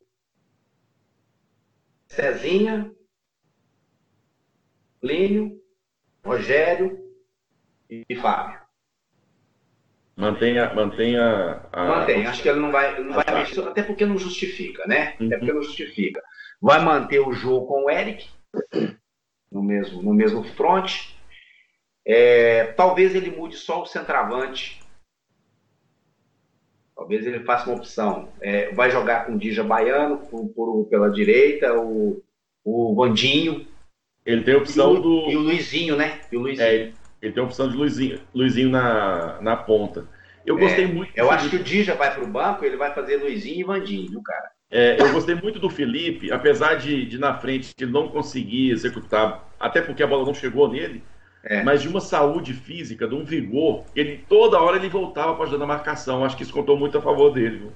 [2.07, 2.91] Cezinha,
[4.99, 5.61] Plínio,
[6.25, 6.99] Rogério
[7.89, 8.59] e Fábio.
[10.23, 11.85] Mantenha, mantenha a.
[11.85, 15.15] Mantém, acho que ele não vai, não vai mexer, até porque não justifica, né?
[15.19, 15.27] Uhum.
[15.27, 16.21] Até porque não justifica.
[16.61, 18.27] Vai manter o jogo com o Eric
[19.51, 21.09] no mesmo, no mesmo front.
[22.05, 24.83] É, talvez ele mude só o centroavante
[26.95, 28.29] Talvez ele faça uma opção.
[28.39, 32.23] É, vai jogar com o Dija Baiano por, por, pela direita, o,
[32.63, 33.67] o Vandinho.
[34.25, 35.31] Ele tem a opção e o, do.
[35.31, 36.21] E o Luizinho, né?
[36.31, 36.65] E o Luizinho.
[36.65, 40.07] É, ele tem a opção de Luizinho, Luizinho na, na ponta.
[40.45, 41.13] Eu gostei É, muito.
[41.13, 44.09] do Eu acho que o Dija vai pro banco, ele vai fazer Luizinho e Vandinho,
[44.11, 44.51] viu, cara?
[44.69, 49.47] É, eu gostei muito do Felipe, apesar de, de na frente ele não conseguir executar,
[49.59, 51.03] até porque a bola não chegou nele,
[51.45, 51.61] É.
[51.63, 55.59] mas de uma saúde física, de um vigor, ele toda hora ele voltava para ajudar
[55.59, 56.23] na marcação.
[56.25, 57.57] Acho que isso contou muito a favor dele.
[57.59, 57.71] Viu?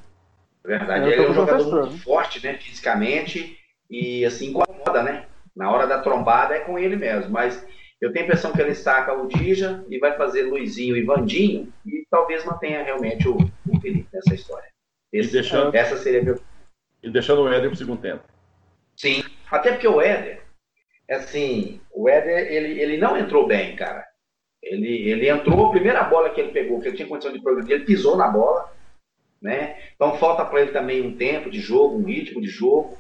[0.65, 1.05] Verdade.
[1.05, 2.53] Eu Ele é um o jogador professor, muito forte, né?
[2.55, 3.57] Fisicamente,
[3.89, 5.26] e assim incomoda, né?
[5.55, 7.32] Na hora da trombada é com ele mesmo.
[7.32, 7.65] Mas
[8.01, 11.72] eu tenho a impressão que ele saca o Dija e vai fazer Luizinho e Vandinho,
[11.86, 14.70] e talvez mantenha realmente o, o Felipe nessa história.
[15.12, 16.39] Esse- deixando- Essa seria a minha
[17.03, 18.24] E deixando o Éder pro segundo tempo.
[18.95, 20.41] Sim, até porque o Éder,
[21.10, 24.05] assim, o Éder, ele, ele não entrou bem, cara.
[24.62, 27.76] Ele, ele entrou, a primeira bola que ele pegou, que ele tinha condição de progredir,
[27.76, 28.74] ele pisou na bola,
[29.41, 29.80] né?
[29.95, 32.97] Então falta para ele também um tempo de jogo, um ritmo de jogo,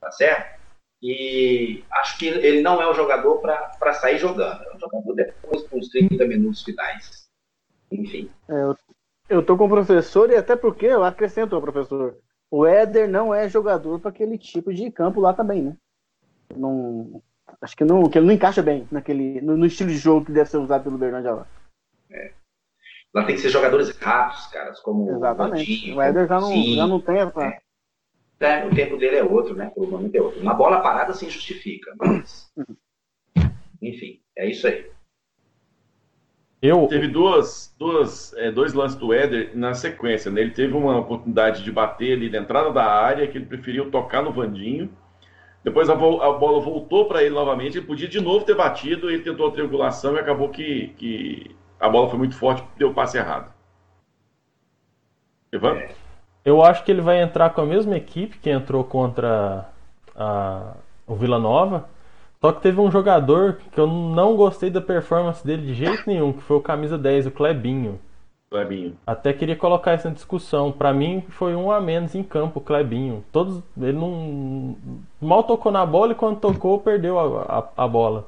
[0.00, 0.60] tá certo?
[1.02, 5.66] E acho que ele não é um jogador para sair jogando, é um jogador depois
[5.66, 7.19] com os 30 minutos finais.
[7.90, 8.30] Enfim,
[9.28, 12.16] Eu tô com o professor e até porque eu acrescento ao professor.
[12.50, 15.76] O Éder não é jogador para aquele tipo de campo lá também, né?
[16.56, 17.22] Não,
[17.60, 20.32] acho que não, que ele não encaixa bem naquele, no, no estilo de jogo que
[20.32, 21.46] deve ser usado pelo Bernardo lá.
[23.14, 25.58] lá tem que ser jogadores rápidos, caras, como o Exatamente.
[25.58, 26.74] Vandinho, O Éder já não, Sim.
[26.74, 27.60] já não tem essa.
[28.40, 29.70] É, o tempo dele é outro, né?
[29.72, 30.40] Provavelmente é outro.
[30.40, 32.50] Uma bola parada sim justifica, mas.
[33.82, 34.90] Enfim, é isso aí.
[36.62, 40.30] Eu, Teve duas, duas, é, dois lances do Éder na sequência.
[40.30, 40.42] Né?
[40.42, 44.22] Ele teve uma oportunidade de bater ali na entrada da área, que ele preferiu tocar
[44.22, 44.90] no Vandinho.
[45.64, 47.78] Depois a, a bola voltou para ele novamente.
[47.78, 51.88] Ele podia de novo ter batido, ele tentou a triangulação e acabou que, que a
[51.88, 53.52] bola foi muito forte e deu o passe errado.
[55.52, 55.78] Ivan?
[56.44, 59.68] eu acho que ele vai entrar com a mesma equipe que entrou contra
[60.16, 60.74] a-
[61.06, 61.88] o Vila Nova.
[62.44, 66.34] Só que teve um jogador que eu não gostei da performance dele de jeito nenhum,
[66.34, 67.98] que foi o camisa 10, o Clebinho.
[68.48, 68.96] Clebinho.
[69.06, 70.72] Até queria colocar isso na discussão.
[70.72, 73.24] Pra mim foi um a menos em campo, o Clebinho.
[73.32, 74.76] Todos, ele não
[75.20, 77.42] mal tocou na bola e quando tocou perdeu a,
[77.76, 78.26] a, a bola.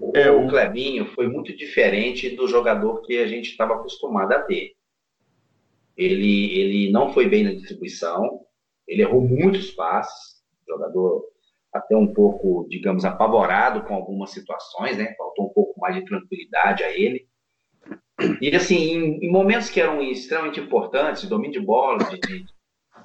[0.00, 4.32] O, É, o o- Clebinho foi muito diferente do jogador que a gente estava acostumado
[4.32, 4.74] a ter.
[5.96, 8.40] Ele, ele não foi bem na distribuição,
[8.88, 11.24] ele errou muitos passes, jogador
[11.72, 15.14] até um pouco, digamos, apavorado com algumas situações, né?
[15.16, 17.28] Faltou um pouco mais de tranquilidade a ele.
[18.40, 22.44] E assim, em, em momentos que eram extremamente importantes, domínio de bola, de, de,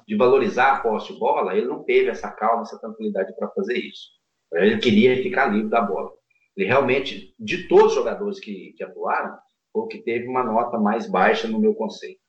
[0.06, 3.78] de valorizar a posse de bola, ele não teve essa calma, essa tranquilidade para fazer
[3.78, 4.10] isso.
[4.52, 6.10] Ele queria ficar livre da bola.
[6.56, 9.36] Ele realmente, de todos os jogadores que, que atuaram,
[9.72, 12.20] foi o que teve uma nota mais baixa no meu conceito.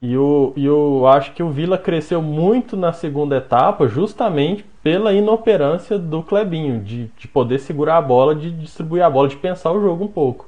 [0.00, 5.98] E eu, eu acho que o Vila cresceu muito na segunda etapa, justamente pela inoperância
[5.98, 9.80] do Clebinho, de, de poder segurar a bola, de distribuir a bola, de pensar o
[9.80, 10.46] jogo um pouco.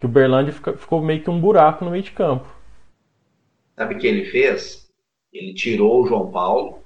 [0.00, 2.44] Que o Berlândia fica- ficou meio que um buraco no meio de campo.
[3.76, 4.90] Sabe o que ele fez?
[5.32, 6.80] Ele tirou o João Paulo,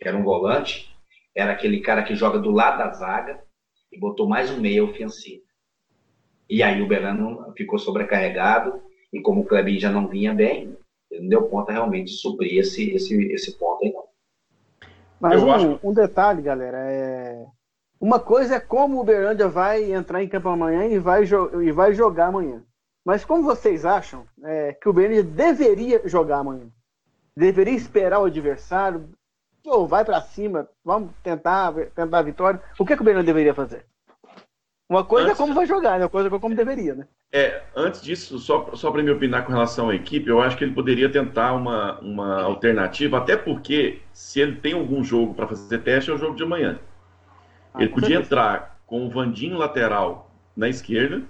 [0.00, 0.92] que era um volante,
[1.32, 3.40] era aquele cara que joga do lado da zaga,
[3.92, 5.44] e botou mais um meia ofensivo.
[6.50, 8.82] E aí o Berlano ficou sobrecarregado,
[9.12, 10.76] e como o Clebinho já não vinha bem,
[11.08, 14.01] ele não deu conta realmente de suprir esse, esse, esse ponto aí, não.
[15.22, 17.46] Mas um, acho- um detalhe, galera, é.
[18.00, 21.22] Uma coisa é como o Uberlândia vai entrar em campo amanhã e vai,
[21.62, 22.62] e vai jogar amanhã.
[23.04, 26.66] Mas como vocês acham é, que o Uberlândia deveria jogar amanhã?
[27.36, 29.08] Deveria esperar o adversário?
[29.64, 32.60] Ou vai pra cima, vamos tentar, tentar a vitória?
[32.78, 33.86] O que, que o Uberlândia deveria fazer?
[34.92, 36.04] Uma coisa Antes- é como vai jogar, né?
[36.04, 37.06] Outra coisa é como deveria, né?
[37.32, 40.64] É, antes disso, só, só para me opinar com relação à equipe, eu acho que
[40.64, 45.78] ele poderia tentar uma, uma alternativa, até porque se ele tem algum jogo para fazer
[45.78, 46.78] teste, é o jogo de amanhã.
[47.72, 48.26] Ah, ele podia certeza.
[48.26, 51.22] entrar com o Vandinho lateral na esquerda,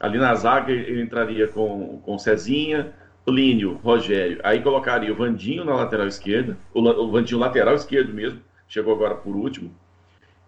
[0.00, 2.94] ali na zaga ele entraria com, com o Cezinha,
[3.26, 8.40] Plínio, Rogério, aí colocaria o Vandinho na lateral esquerda, o, o Vandinho lateral esquerdo mesmo,
[8.66, 9.70] chegou agora por último,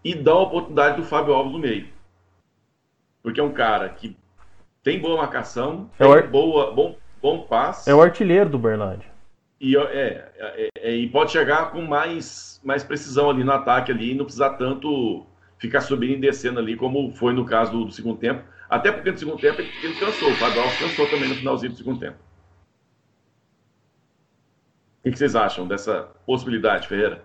[0.03, 2.00] e dá a oportunidade do Fábio Alves no meio.
[3.23, 4.17] Porque é um cara que
[4.83, 9.09] tem boa marcação, É tem ar- boa, bom, bom passe, É o artilheiro do Berlândia.
[9.61, 14.13] e, é, é, é, e pode chegar com mais, mais precisão ali no ataque ali,
[14.13, 15.27] e não precisar tanto
[15.59, 18.43] ficar subindo e descendo ali, como foi no caso do, do segundo tempo.
[18.71, 21.73] Até porque no segundo tempo ele, ele cansou, o Fábio Alves cansou também no finalzinho
[21.73, 22.17] do segundo tempo.
[25.01, 27.25] O que, que vocês acham dessa possibilidade, Ferreira?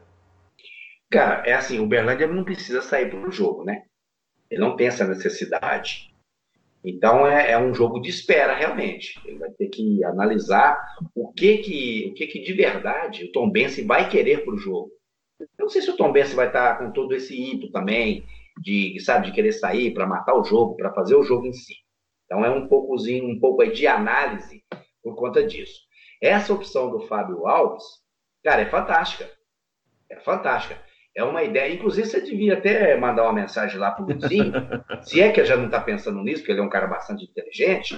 [1.11, 3.83] Cara, é assim, o Berlândia não precisa sair para o jogo, né?
[4.49, 6.13] Ele não tem essa necessidade.
[6.83, 9.19] Então é, é, um jogo de espera realmente.
[9.25, 10.77] Ele vai ter que analisar
[11.15, 14.57] o que que, o que, que de verdade o Tom Bense vai querer para o
[14.57, 14.91] jogo.
[15.39, 18.23] Eu não sei se o Tom Bense vai estar com todo esse ímpeto também
[18.61, 21.73] de, sabe, de querer sair para matar o jogo, para fazer o jogo em si.
[22.25, 24.63] Então é um poucozinho, um pouco de análise
[25.03, 25.81] por conta disso.
[26.21, 27.83] Essa opção do Fábio Alves,
[28.43, 29.29] cara, é fantástica.
[30.09, 30.79] É fantástica.
[31.15, 31.73] É uma ideia.
[31.73, 34.51] Inclusive, você devia até mandar uma mensagem lá para o Luizinho,
[35.01, 37.97] se é que já não está pensando nisso, porque ele é um cara bastante inteligente,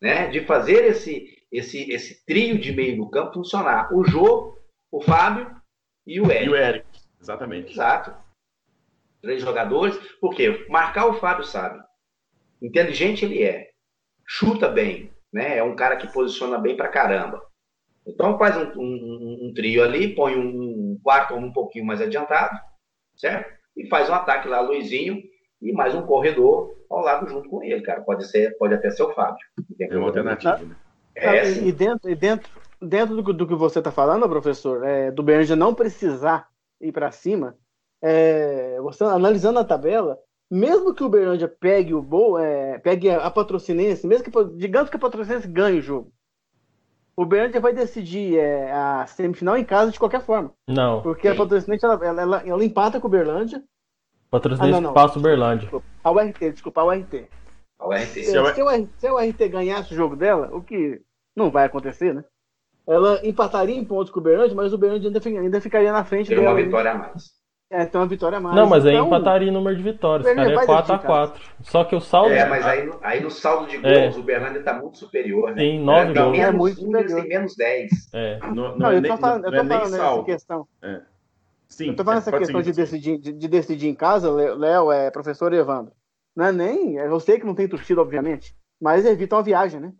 [0.00, 0.28] né?
[0.28, 3.92] De fazer esse, esse, esse trio de meio do campo funcionar.
[3.94, 4.58] O Jô,
[4.90, 5.50] o Fábio
[6.06, 6.44] e o Eric.
[6.44, 6.86] E o Eric,
[7.20, 7.72] exatamente.
[7.72, 8.14] Exato.
[9.22, 9.96] Três jogadores.
[10.20, 10.66] Por quê?
[10.68, 11.82] Marcar o Fábio sabe.
[12.60, 13.70] Inteligente ele é.
[14.26, 15.10] Chuta bem.
[15.32, 15.56] Né?
[15.56, 17.42] É um cara que posiciona bem pra caramba.
[18.06, 20.65] Então faz um, um, um trio ali, põe um
[21.06, 22.58] quarto um pouquinho mais adiantado,
[23.14, 23.48] certo?
[23.76, 25.22] E faz um ataque lá, Luizinho,
[25.62, 28.00] e mais um corredor ao lado junto com ele, cara.
[28.00, 29.38] Pode ser, pode até ser o Fábio.
[29.78, 30.74] É uma alternativa, né?
[31.14, 32.50] É, e dentro, e dentro,
[32.82, 36.48] dentro do, do que você está falando, professor, é, do Berger não precisar
[36.80, 37.56] ir para cima,
[38.02, 40.18] é, você analisando a tabela,
[40.50, 44.90] mesmo que o Berlândia pegue o Boa, é, pegue a, a patrocinense, mesmo que digamos
[44.90, 46.12] que a patrocinense ganhe o jogo,
[47.16, 50.52] o Berlândia vai decidir é, a semifinal em casa de qualquer forma.
[50.68, 51.00] Não.
[51.00, 53.62] Porque a patrocinense ela, ela, ela, ela empata com o Berlândia.
[54.30, 54.92] Patrocinense ah, não, não.
[54.92, 55.70] passa o Berlândia.
[56.04, 57.26] A URT, desculpa, a URT.
[57.78, 58.06] A URT.
[58.06, 61.00] Se, se, o, se o RT ganhasse o jogo dela, o que
[61.34, 62.22] não vai acontecer, né?
[62.86, 66.28] Ela empataria em pontos com o Berlândia, mas o Berlândia ainda, ainda ficaria na frente
[66.28, 66.42] dela.
[66.42, 67.35] uma vitória a mais.
[67.68, 68.54] É, tem uma vitória a mais.
[68.54, 70.28] Não, mas aí então, empataria em número de vitórias.
[70.28, 71.32] Ficaria 4x4.
[71.62, 72.32] Só que o saldo.
[72.32, 74.18] É, mas aí, aí no saldo de gols é.
[74.18, 75.56] o Bernardo está muito superior, né?
[75.56, 76.32] Tem 9 é, gols.
[76.32, 77.20] Menos, é muito superior.
[77.20, 77.90] Tem menos 10.
[78.14, 78.38] É.
[78.38, 80.68] Não, não, não é eu tô falando, eu tô é falando nessa questão.
[80.80, 81.00] É.
[81.68, 85.10] Sim, eu tô falando essa questão de decidir, de, de, decidir em casa, Léo, é
[85.10, 85.92] professor Evandro.
[86.36, 86.94] Não é nem.
[86.94, 89.92] Eu sei que não tem torcida, obviamente, mas evita uma viagem, né?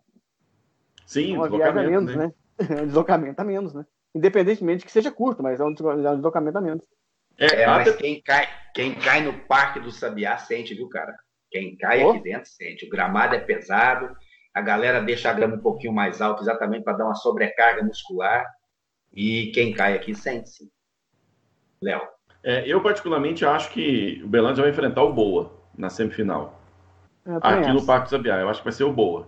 [1.05, 2.33] Sim, uma viagem a menos, né?
[2.59, 2.81] né?
[2.81, 3.85] um deslocamento a menos, né?
[4.15, 6.85] Independentemente que seja curto, mas é um deslocamento a menos.
[7.39, 11.15] É, é mas quem cai, quem cai no Parque do Sabiá sente, viu, cara?
[11.51, 12.11] Quem cai oh.
[12.11, 12.85] aqui dentro sente.
[12.85, 14.15] O gramado é pesado,
[14.53, 18.45] a galera deixa a grama um pouquinho mais alta, exatamente para dar uma sobrecarga muscular.
[19.13, 20.69] E quem cai aqui sente, sim.
[21.81, 22.01] Léo.
[22.43, 26.61] É, eu, particularmente, acho que o Belândia vai enfrentar o Boa na semifinal.
[27.41, 28.37] Aqui no Parque do Sabiá.
[28.37, 29.27] Eu acho que vai ser o Boa.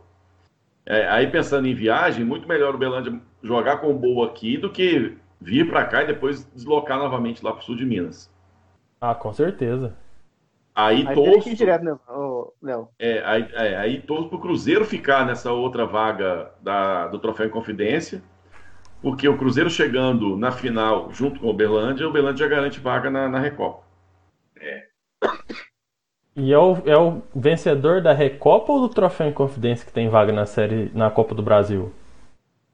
[0.86, 4.72] É, aí, pensando em viagem, muito melhor o Belândia jogar com o Boa aqui do
[4.72, 8.32] que vir para cá e depois deslocar novamente lá para o sul de Minas.
[9.00, 9.96] Ah, com certeza.
[10.76, 11.56] Aí, aí torço.
[11.56, 11.98] Direto, né,
[12.62, 12.90] Léo?
[12.98, 17.48] É, aí, é, aí torço para o Cruzeiro ficar nessa outra vaga da, do Troféu
[17.48, 18.22] em Confidência,
[19.02, 23.10] porque o Cruzeiro chegando na final junto com o Uberlândia, o Uberlândia já garante vaga
[23.10, 23.84] na, na Recopa.
[24.58, 24.88] É.
[26.36, 30.08] E é o, é o vencedor da Recopa ou do Troféu em Confidência que tem
[30.08, 31.94] vaga na série na Copa do Brasil?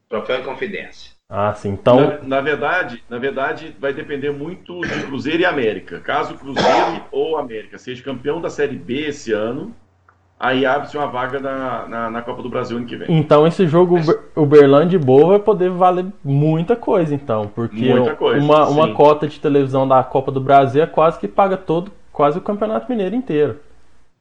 [0.07, 1.14] Troféu em Confidência.
[1.30, 1.69] Ah, sim.
[1.69, 1.99] Então.
[1.99, 5.99] Na, na, verdade, na verdade, vai depender muito de Cruzeiro e América.
[5.99, 9.73] Caso Cruzeiro ou América seja campeão da Série B esse ano,
[10.39, 13.07] aí abre-se uma vaga na, na, na, Copa do Brasil ano que vem.
[13.09, 14.15] Então esse jogo, Mas...
[14.36, 17.47] Uberlândia e Boa, vai poder valer muita coisa, então.
[17.47, 21.57] Porque coisa, uma, uma cota de televisão da Copa do Brasil é quase que paga
[21.57, 23.59] todo, quase o Campeonato Mineiro inteiro.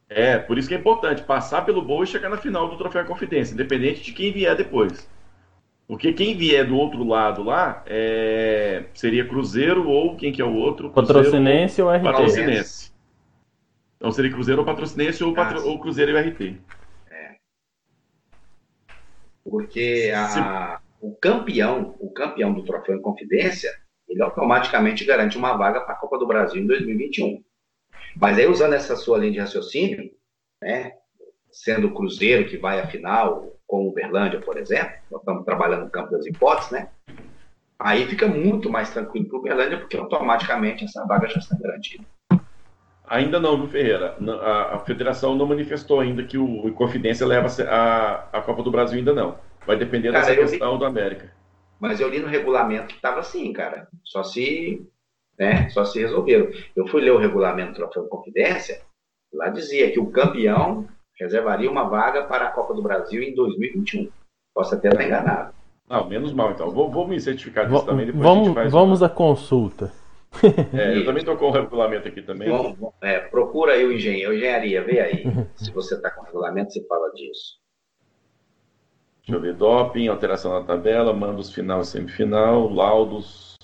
[0.08, 3.04] É, por isso que é importante passar pelo Boa e chegar na final do Troféu
[3.04, 5.06] Confidência, independente de quem vier depois.
[5.86, 8.84] Porque quem vier do outro lado lá é...
[8.94, 10.90] seria Cruzeiro ou quem que é o outro?
[10.90, 12.02] Patrocinense ou, ou RT?
[12.04, 12.92] Patrocinense.
[13.96, 15.60] Então seria Cruzeiro ou Patrocinense ou, patro...
[15.60, 16.58] ah, ou Cruzeiro e RT.
[17.10, 17.36] É.
[19.44, 20.80] Porque a...
[21.00, 23.70] o campeão, o campeão do Troféu em Confidência,
[24.08, 27.44] ele automaticamente garante uma vaga para a Copa do Brasil em 2021.
[28.16, 30.10] Mas aí, usando essa sua linha de raciocínio,
[30.62, 30.92] né,
[31.50, 35.90] sendo o Cruzeiro que vai à final, como Uberlândia, por exemplo, nós estamos trabalhando no
[35.90, 36.88] campo das hipóteses, né?
[37.78, 42.04] Aí fica muito mais tranquilo para o Uberlândia, porque automaticamente essa vaga já está garantida.
[43.06, 44.16] Ainda não, viu, Ferreira?
[44.40, 48.98] A, a federação não manifestou ainda que o Confidência leva a, a Copa do Brasil,
[48.98, 49.38] ainda não.
[49.66, 51.32] Vai depender cara, dessa questão li, do América.
[51.78, 53.88] Mas eu li no regulamento que estava assim, cara.
[54.02, 54.86] Só se,
[55.38, 56.50] né, só se resolveram.
[56.74, 58.80] Eu fui ler o regulamento do Troféu Confidência,
[59.32, 60.88] lá dizia que o campeão
[61.18, 64.08] reservaria uma vaga para a Copa do Brasil em 2021.
[64.54, 65.54] Posso até estar enganado.
[65.88, 66.70] Não, menos mal então.
[66.70, 68.06] Vou, vou me certificar disso v também.
[68.06, 69.92] Depois vamos vamos à consulta.
[70.72, 72.48] É, eu também estou com o regulamento aqui também.
[72.48, 75.24] Bom, é, procura aí o engenheiro, engenharia, vê aí.
[75.54, 77.58] Se você está com o regulamento, você fala disso.
[79.26, 83.56] Deixa eu ver, doping, alteração na tabela, mandos final e semifinal, laudos,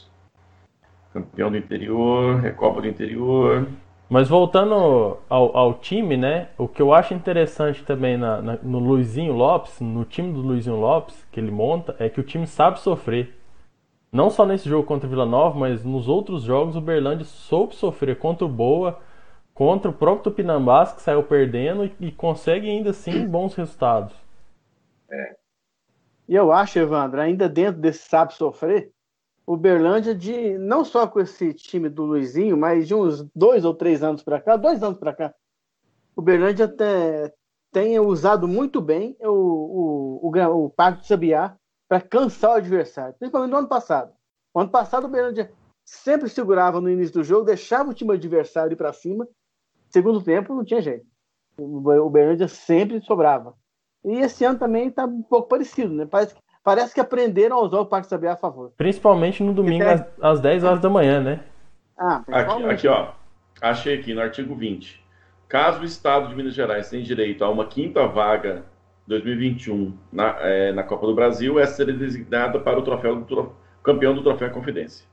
[1.12, 3.66] campeão do interior, recopa do interior.
[4.11, 6.48] Mas voltando ao, ao, time, né?
[6.58, 10.74] O que eu acho interessante também na, na, no Luizinho Lopes, no time do Luizinho
[10.74, 13.38] Lopes, que ele monta, é que o time sabe sofrer.
[14.11, 17.76] Não só nesse jogo contra o Vila Nova, mas nos outros jogos o Berlândia soube
[17.76, 18.98] sofrer contra o Boa,
[19.54, 24.12] contra o próprio Tupinambás, que saiu perdendo e, e consegue ainda assim bons resultados.
[25.08, 25.36] É.
[26.28, 28.90] E eu acho, Evandro, ainda dentro desse sabe sofrer,
[29.51, 33.74] o Berlândia de não só com esse time do Luizinho, mas de uns dois ou
[33.74, 35.34] três anos para cá, dois anos para cá,
[36.14, 37.34] o Berlândia até
[37.72, 41.57] tem usado muito bem o, o, o, o Parque de Sabiá
[41.88, 44.12] para cansar o adversário, principalmente no ano passado.
[44.55, 45.53] No ano passado o Berlândia
[45.84, 49.26] sempre segurava no início do jogo, deixava o time adversário ir para cima.
[49.88, 51.05] Segundo tempo não tinha jeito.
[51.59, 53.57] O Berlândia sempre sobrava.
[54.05, 56.07] E esse ano também está um pouco parecido, né?
[56.07, 58.72] Parece que parece que aprenderam a usar o Parque Sabiá a favor.
[58.76, 61.40] Principalmente no domingo às, às 10 horas da manhã, né?
[61.98, 63.12] Ah, aqui, aqui, ó.
[63.61, 65.04] Achei aqui no artigo 20.
[65.48, 68.64] Caso o Estado de Minas Gerais tenha direito a uma quinta vaga
[69.06, 73.52] 2021 na, é, na Copa do Brasil, essa seria designada para o troféu do
[73.82, 75.04] campeão do Troféu Confidência.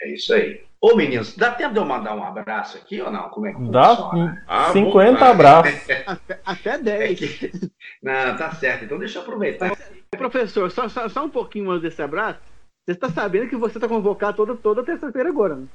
[0.00, 0.64] É isso aí.
[0.86, 3.28] Ô, meninos, dá tempo de eu mandar um abraço aqui ou não?
[3.30, 4.44] Como é que Dá funciona?
[4.72, 5.90] 50 ah, abraços.
[6.06, 7.10] até, até 10.
[7.10, 7.70] É que...
[8.00, 8.84] Não, tá certo.
[8.84, 9.76] Então deixa eu aproveitar.
[10.16, 12.38] Professor, só, só, só um pouquinho antes desse abraço.
[12.84, 15.66] Você está sabendo que você está convocado toda, toda terça-feira agora, né?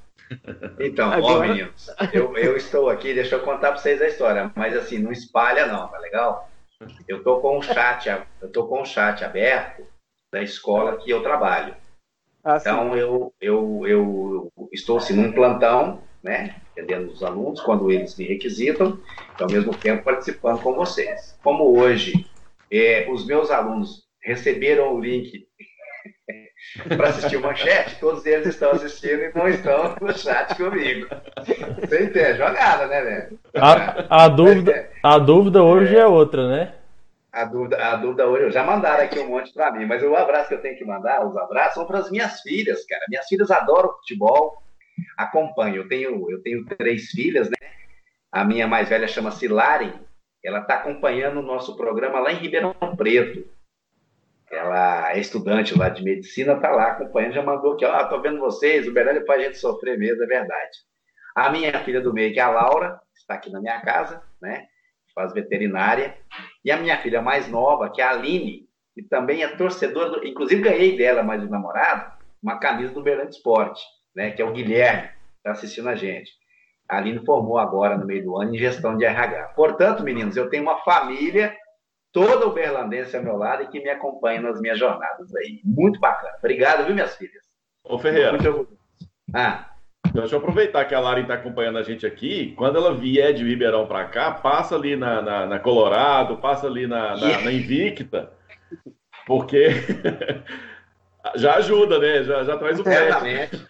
[0.79, 1.39] Então, agora...
[1.39, 4.97] ó, meninos, eu, eu estou aqui, deixa eu contar para vocês a história, mas assim,
[4.97, 6.49] não espalha não, tá legal?
[7.05, 8.07] Eu tô com o chat,
[8.41, 9.85] eu tô com o chat aberto
[10.31, 11.75] da escola que eu trabalho.
[12.43, 18.17] Ah, então, eu, eu, eu estou assim, num plantão, né, atendendo os alunos quando eles
[18.17, 18.99] me requisitam,
[19.39, 21.37] e ao mesmo tempo participando com vocês.
[21.43, 22.25] Como hoje
[22.71, 25.45] é, os meus alunos receberam o link
[26.97, 31.07] para assistir o manchete, todos eles estão assistindo e não estão no chat comigo.
[31.79, 32.37] Você entende?
[32.37, 33.39] Jogada, né, velho?
[33.55, 36.73] A, a, dúvida, a dúvida hoje é, é outra, né?
[37.31, 40.55] A dúvida, a hoje, já mandaram aqui um monte para mim, mas o abraço que
[40.55, 43.05] eu tenho que mandar, os abraços, são para as minhas filhas, cara.
[43.07, 44.61] Minhas filhas adoram futebol,
[45.17, 45.77] acompanham.
[45.77, 47.55] Eu tenho, eu tenho três filhas, né?
[48.29, 49.93] A minha mais velha chama-se Lari,
[50.43, 53.47] ela está acompanhando o nosso programa lá em Ribeirão Preto.
[54.51, 58.21] Ela é estudante lá de medicina, está lá acompanhando, já mandou aqui, ó, oh, tô
[58.21, 60.79] vendo vocês, o melhor é para a gente sofrer mesmo, é verdade.
[61.33, 64.67] A minha filha do meio, que é a Laura, está aqui na minha casa, né?
[65.21, 66.15] Faz veterinária.
[66.65, 70.25] E a minha filha mais nova, que é a Aline, que também é torcedora, do,
[70.25, 72.11] inclusive ganhei dela, mais um namorado,
[72.41, 73.81] uma camisa do Berlândia Esporte,
[74.15, 76.31] né, que é o Guilherme, está assistindo a gente.
[76.89, 79.53] A Aline formou agora, no meio do ano, em gestão de RH.
[79.55, 81.55] Portanto, meninos, eu tenho uma família
[82.11, 85.61] toda uberlandense ao meu lado e que me acompanha nas minhas jornadas aí.
[85.63, 86.35] Muito bacana.
[86.39, 87.45] Obrigado, viu, minhas filhas?
[87.85, 88.31] Ô, Ferreira.
[88.31, 88.77] Muito orgulhoso.
[89.33, 89.70] Ah.
[90.11, 92.53] Então, deixa eu aproveitar que a Lari está acompanhando a gente aqui.
[92.57, 96.85] Quando ela vier de Ribeirão para cá, passa ali na, na, na, Colorado, passa ali
[96.85, 98.29] na, na, na Invicta,
[99.25, 99.69] porque
[101.35, 102.25] já ajuda, né?
[102.25, 103.65] Já, já traz o Certamente.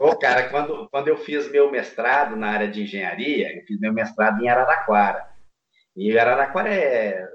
[0.00, 3.92] Ô, cara, quando, quando eu fiz meu mestrado na área de engenharia, eu fiz meu
[3.92, 5.24] mestrado em Araraquara.
[5.96, 7.28] E Araraquara é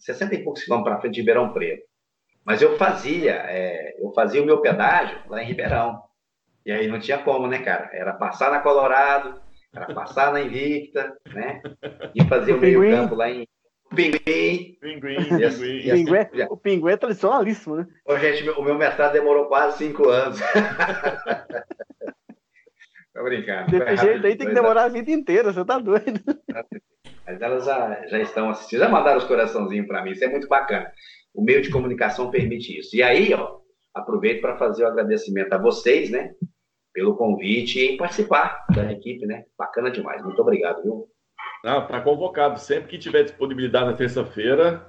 [0.00, 1.82] 60 e poucos quilômetros para frente de Ribeirão Preto.
[2.44, 6.05] Mas eu fazia, é, eu fazia o meu pedágio lá em Ribeirão.
[6.66, 7.88] E aí não tinha como, né, cara?
[7.92, 9.40] Era passar na Colorado,
[9.72, 11.62] era passar na Invicta, né?
[12.12, 13.46] E fazer o, o meio campo lá em
[13.94, 14.76] Pinguim.
[14.80, 16.04] Pinguim, pinguim.
[16.04, 16.46] pinguim.
[16.50, 17.86] O pinguim é tradicionalíssimo, né?
[18.04, 20.40] Ô, gente, o meu mestrado demorou quase cinco anos.
[23.14, 23.70] Tô brincando.
[23.70, 26.20] Desse jeito aí tem que demorar a vida inteira, você tá doido.
[27.24, 30.48] Mas elas já, já estão assistindo, já mandaram os coraçãozinhos para mim, isso é muito
[30.48, 30.90] bacana.
[31.32, 32.96] O meio de comunicação permite isso.
[32.96, 33.58] E aí, ó,
[33.94, 36.34] aproveito para fazer o agradecimento a vocês, né?
[36.96, 39.44] Pelo convite e participar da equipe, né?
[39.58, 40.22] Bacana demais.
[40.22, 41.06] Muito obrigado, viu?
[41.62, 42.58] Não, tá convocado.
[42.58, 44.82] Sempre que tiver disponibilidade na terça-feira,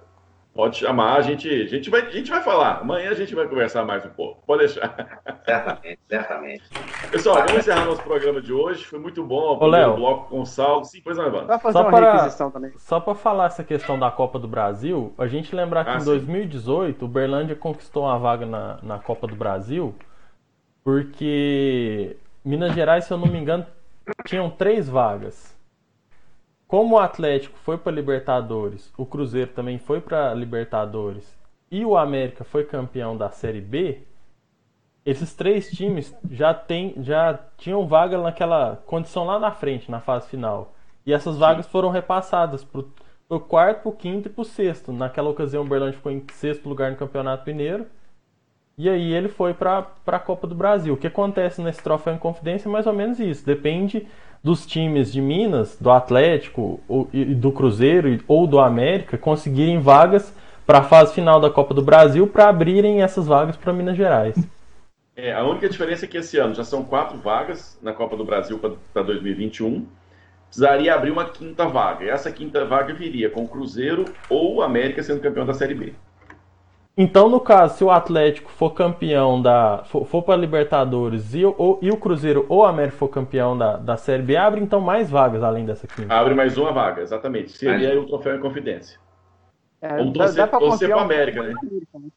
[0.54, 1.18] pode chamar.
[1.18, 2.80] A gente, a, gente vai, a gente vai falar.
[2.80, 4.42] Amanhã a gente vai conversar mais um pouco.
[4.48, 5.22] Pode deixar.
[5.44, 6.64] Certamente, certamente.
[7.12, 8.86] Pessoal, vamos encerrar nosso programa de hoje.
[8.86, 9.58] Foi muito bom.
[9.60, 9.98] O Léo.
[9.98, 10.88] bloco com o Saldo.
[10.88, 11.60] Sim, pois não, Evandro.
[11.74, 12.30] Só para,
[12.78, 16.06] só para falar essa questão da Copa do Brasil, a gente lembrar que ah, em
[16.06, 19.94] 2018 o Berlândia conquistou uma vaga na, na Copa do Brasil
[20.88, 22.16] porque
[22.46, 23.66] Minas Gerais, se eu não me engano,
[24.26, 25.54] tinham três vagas.
[26.66, 31.38] Como o Atlético foi para Libertadores, o Cruzeiro também foi para Libertadores
[31.70, 34.04] e o América foi campeão da Série B,
[35.06, 40.30] esses três times já, tem, já tinham vaga naquela condição lá na frente, na fase
[40.30, 40.74] final.
[41.06, 41.72] E essas vagas Sim.
[41.74, 42.86] foram repassadas para
[43.28, 44.94] o quarto, para o quinto e para o sexto.
[44.94, 47.88] Naquela ocasião, o Berlândia ficou em sexto lugar no Campeonato Mineiro
[48.80, 50.94] E aí ele foi para a Copa do Brasil.
[50.94, 53.44] O que acontece nesse troféu em confidência é mais ou menos isso.
[53.44, 54.06] Depende
[54.44, 60.32] dos times de Minas, do Atlético ou, e do Cruzeiro ou do América conseguirem vagas
[60.64, 64.38] para a fase final da Copa do Brasil para abrirem essas vagas para Minas Gerais.
[65.16, 68.24] É, a única diferença é que esse ano já são quatro vagas na Copa do
[68.24, 68.62] Brasil
[68.94, 69.88] para 2021.
[70.46, 72.06] Precisaria abrir uma quinta vaga.
[72.06, 75.74] E essa quinta vaga viria com o Cruzeiro ou o América sendo campeão da Série
[75.74, 75.94] B.
[77.00, 79.84] Então, no caso, se o Atlético for campeão da.
[79.86, 83.78] for, for para Libertadores e, ou, e o Cruzeiro ou o América for campeão da,
[83.78, 86.12] da Série B, abre então mais vagas além dessa quinta.
[86.12, 87.52] Abre mais uma vaga, exatamente.
[87.52, 89.00] Seria aí o troféu em confidência.
[89.80, 91.54] É, Vamos torcer, dá, dá torcer para América, né?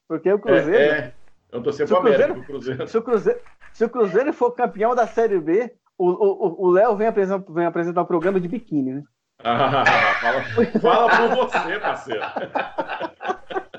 [0.09, 0.79] Porque o Cruzeiro.
[0.79, 1.13] É, é,
[1.53, 2.33] eu torcer para América.
[2.33, 3.41] O Cruzeiro, se, o Cruzeiro,
[3.75, 8.07] se o Cruzeiro for campeão da Série B, o Léo vem apresentar, vem apresentar um
[8.07, 9.03] programa de biquíni, né?
[9.45, 9.85] Ah,
[10.21, 10.43] fala,
[10.81, 12.23] fala por você, parceiro.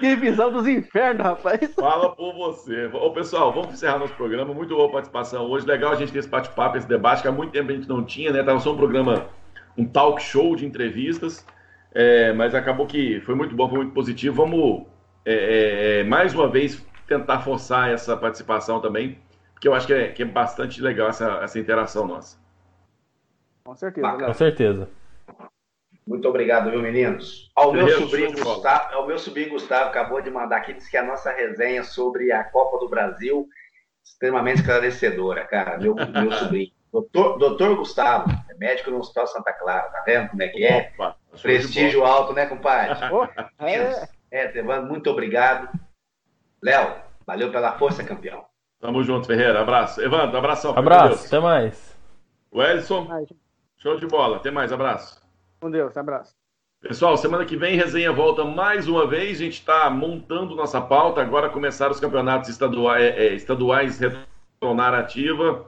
[0.00, 1.74] que visão dos infernos, rapaz.
[1.74, 2.86] Fala por você.
[2.92, 4.52] Ô, pessoal, vamos encerrar nosso programa.
[4.54, 5.66] Muito boa participação hoje.
[5.66, 8.04] Legal a gente ter esse bate-papo, esse debate, que há muito tempo a gente não
[8.04, 8.42] tinha, né?
[8.42, 9.28] Tava só um programa
[9.76, 11.44] um talk show de entrevistas,
[11.92, 14.36] é, mas acabou que foi muito bom, foi muito positivo.
[14.36, 14.86] Vamos,
[15.24, 19.18] é, é, é, mais uma vez, tentar forçar essa participação também,
[19.52, 22.38] porque eu acho que é, que é bastante legal essa, essa interação nossa.
[23.64, 24.24] Com certeza.
[24.24, 24.88] Com certeza.
[26.06, 27.50] Muito obrigado, viu, meninos?
[27.54, 31.02] Ao meu, sobrinho Gustavo, ao meu sobrinho Gustavo acabou de mandar aqui, disse que a
[31.02, 33.48] nossa resenha sobre a Copa do Brasil
[34.04, 35.78] extremamente esclarecedora, cara.
[35.78, 36.70] Meu, meu sobrinho.
[36.92, 40.92] Doutor, doutor Gustavo, é médico no Hospital Santa Clara, tá vendo como é que é?
[40.94, 42.96] Opa, Prestígio alto, né, compadre?
[43.58, 44.08] é.
[44.30, 45.68] é, Evandro, muito obrigado.
[46.62, 46.94] Léo,
[47.26, 48.46] valeu pela força, campeão.
[48.80, 49.60] Tamo junto, Ferreira.
[49.60, 50.00] Abraço.
[50.00, 50.78] Evandro, abração.
[50.78, 51.96] Abraço, até mais.
[52.50, 53.08] O Elson,
[53.76, 54.36] show de bola.
[54.36, 55.25] Até mais, abraço.
[55.60, 56.34] Com Deus, abraço.
[56.80, 59.40] Pessoal, semana que vem resenha volta mais uma vez.
[59.40, 61.20] A gente está montando nossa pauta.
[61.20, 65.66] Agora começaram os campeonatos estaduais, é, é estaduais retornar ativa.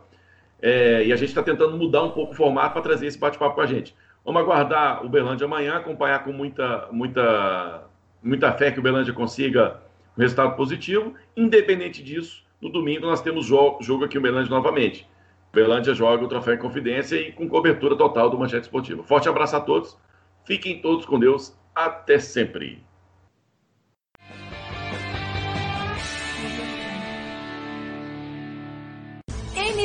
[0.61, 3.55] É, e a gente está tentando mudar um pouco o formato para trazer esse bate-papo
[3.55, 3.97] com a gente.
[4.25, 7.85] Vamos aguardar o Berlândia amanhã, acompanhar com muita, muita,
[8.23, 9.81] muita fé que o Berlândia consiga
[10.17, 11.15] um resultado positivo.
[11.37, 15.09] Independente disso, no domingo nós temos jogo, jogo aqui o Berlândia novamente.
[15.51, 19.03] O Berlândia joga o Troféu em Confidência e com cobertura total do Manchete Esportivo.
[19.03, 19.97] Forte abraço a todos,
[20.45, 22.83] fiquem todos com Deus, até sempre.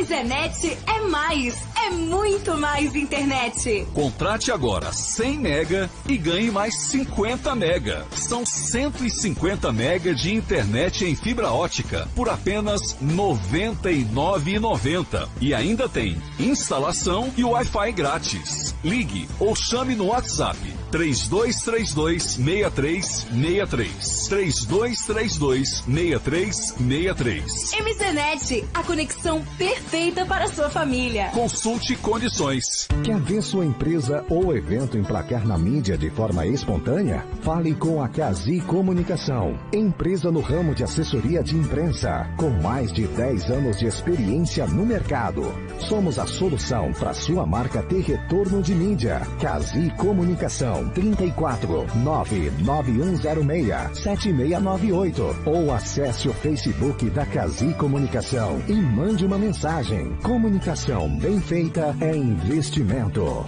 [0.04, 3.88] Zenet é mais, é muito mais internet.
[3.94, 8.06] Contrate agora 100 mega e ganhe mais 50 mega.
[8.12, 15.30] São 150 mega de internet em fibra ótica por apenas R$ 99,90.
[15.40, 18.76] E ainda tem instalação e Wi-Fi grátis.
[18.84, 20.58] Ligue ou chame no WhatsApp
[20.92, 24.28] 3232 6363.
[24.28, 27.72] 3232 6363.
[27.74, 29.93] MZNet, a conexão perfeita
[30.28, 31.30] para a sua família.
[31.36, 32.88] Consulte condições.
[33.04, 37.24] Quer ver sua empresa ou evento emplacar na mídia de forma espontânea?
[37.44, 43.06] Fale com a Cazi Comunicação, empresa no ramo de assessoria de imprensa, com mais de
[43.06, 45.44] 10 anos de experiência no mercado.
[45.78, 49.22] Somos a solução para sua marca ter retorno de mídia.
[49.40, 59.38] Cazi Comunicação 34 99106 7698 ou acesse o Facebook da Cazi Comunicação e mande uma
[59.38, 59.83] mensagem.
[60.24, 63.46] Comunicação bem feita é investimento.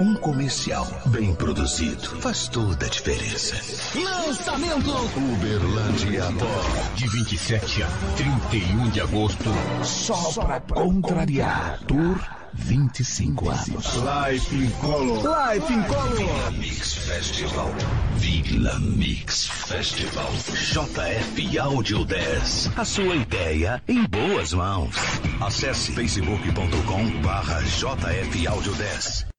[0.00, 3.54] Um comercial bem produzido faz toda a diferença.
[4.02, 4.90] Lançamento
[5.34, 6.94] Uberlândia Pó.
[6.94, 9.50] De 27 a 31 de agosto.
[9.84, 11.78] Só pra contrariar.
[11.86, 13.94] Tour 25 anos.
[13.96, 15.22] Life in Color.
[15.22, 16.16] Life in Color.
[16.16, 17.74] Vila Mix Festival.
[18.16, 20.30] Vila Mix Festival.
[20.32, 22.70] JF Audio 10.
[22.76, 24.94] A sua ideia em boas mãos.
[25.40, 29.31] Acesse facebook.com barra JF Audio 10.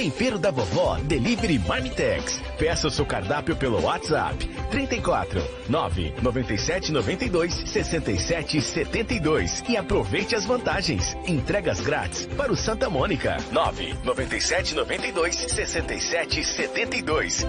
[0.00, 2.40] Tempero da Vovó Delivery Marmitex.
[2.58, 11.14] Peça o seu cardápio pelo WhatsApp 34 997 92 67 72 e aproveite as vantagens.
[11.26, 17.46] Entregas grátis para o Santa Mônica 997 92 67 72.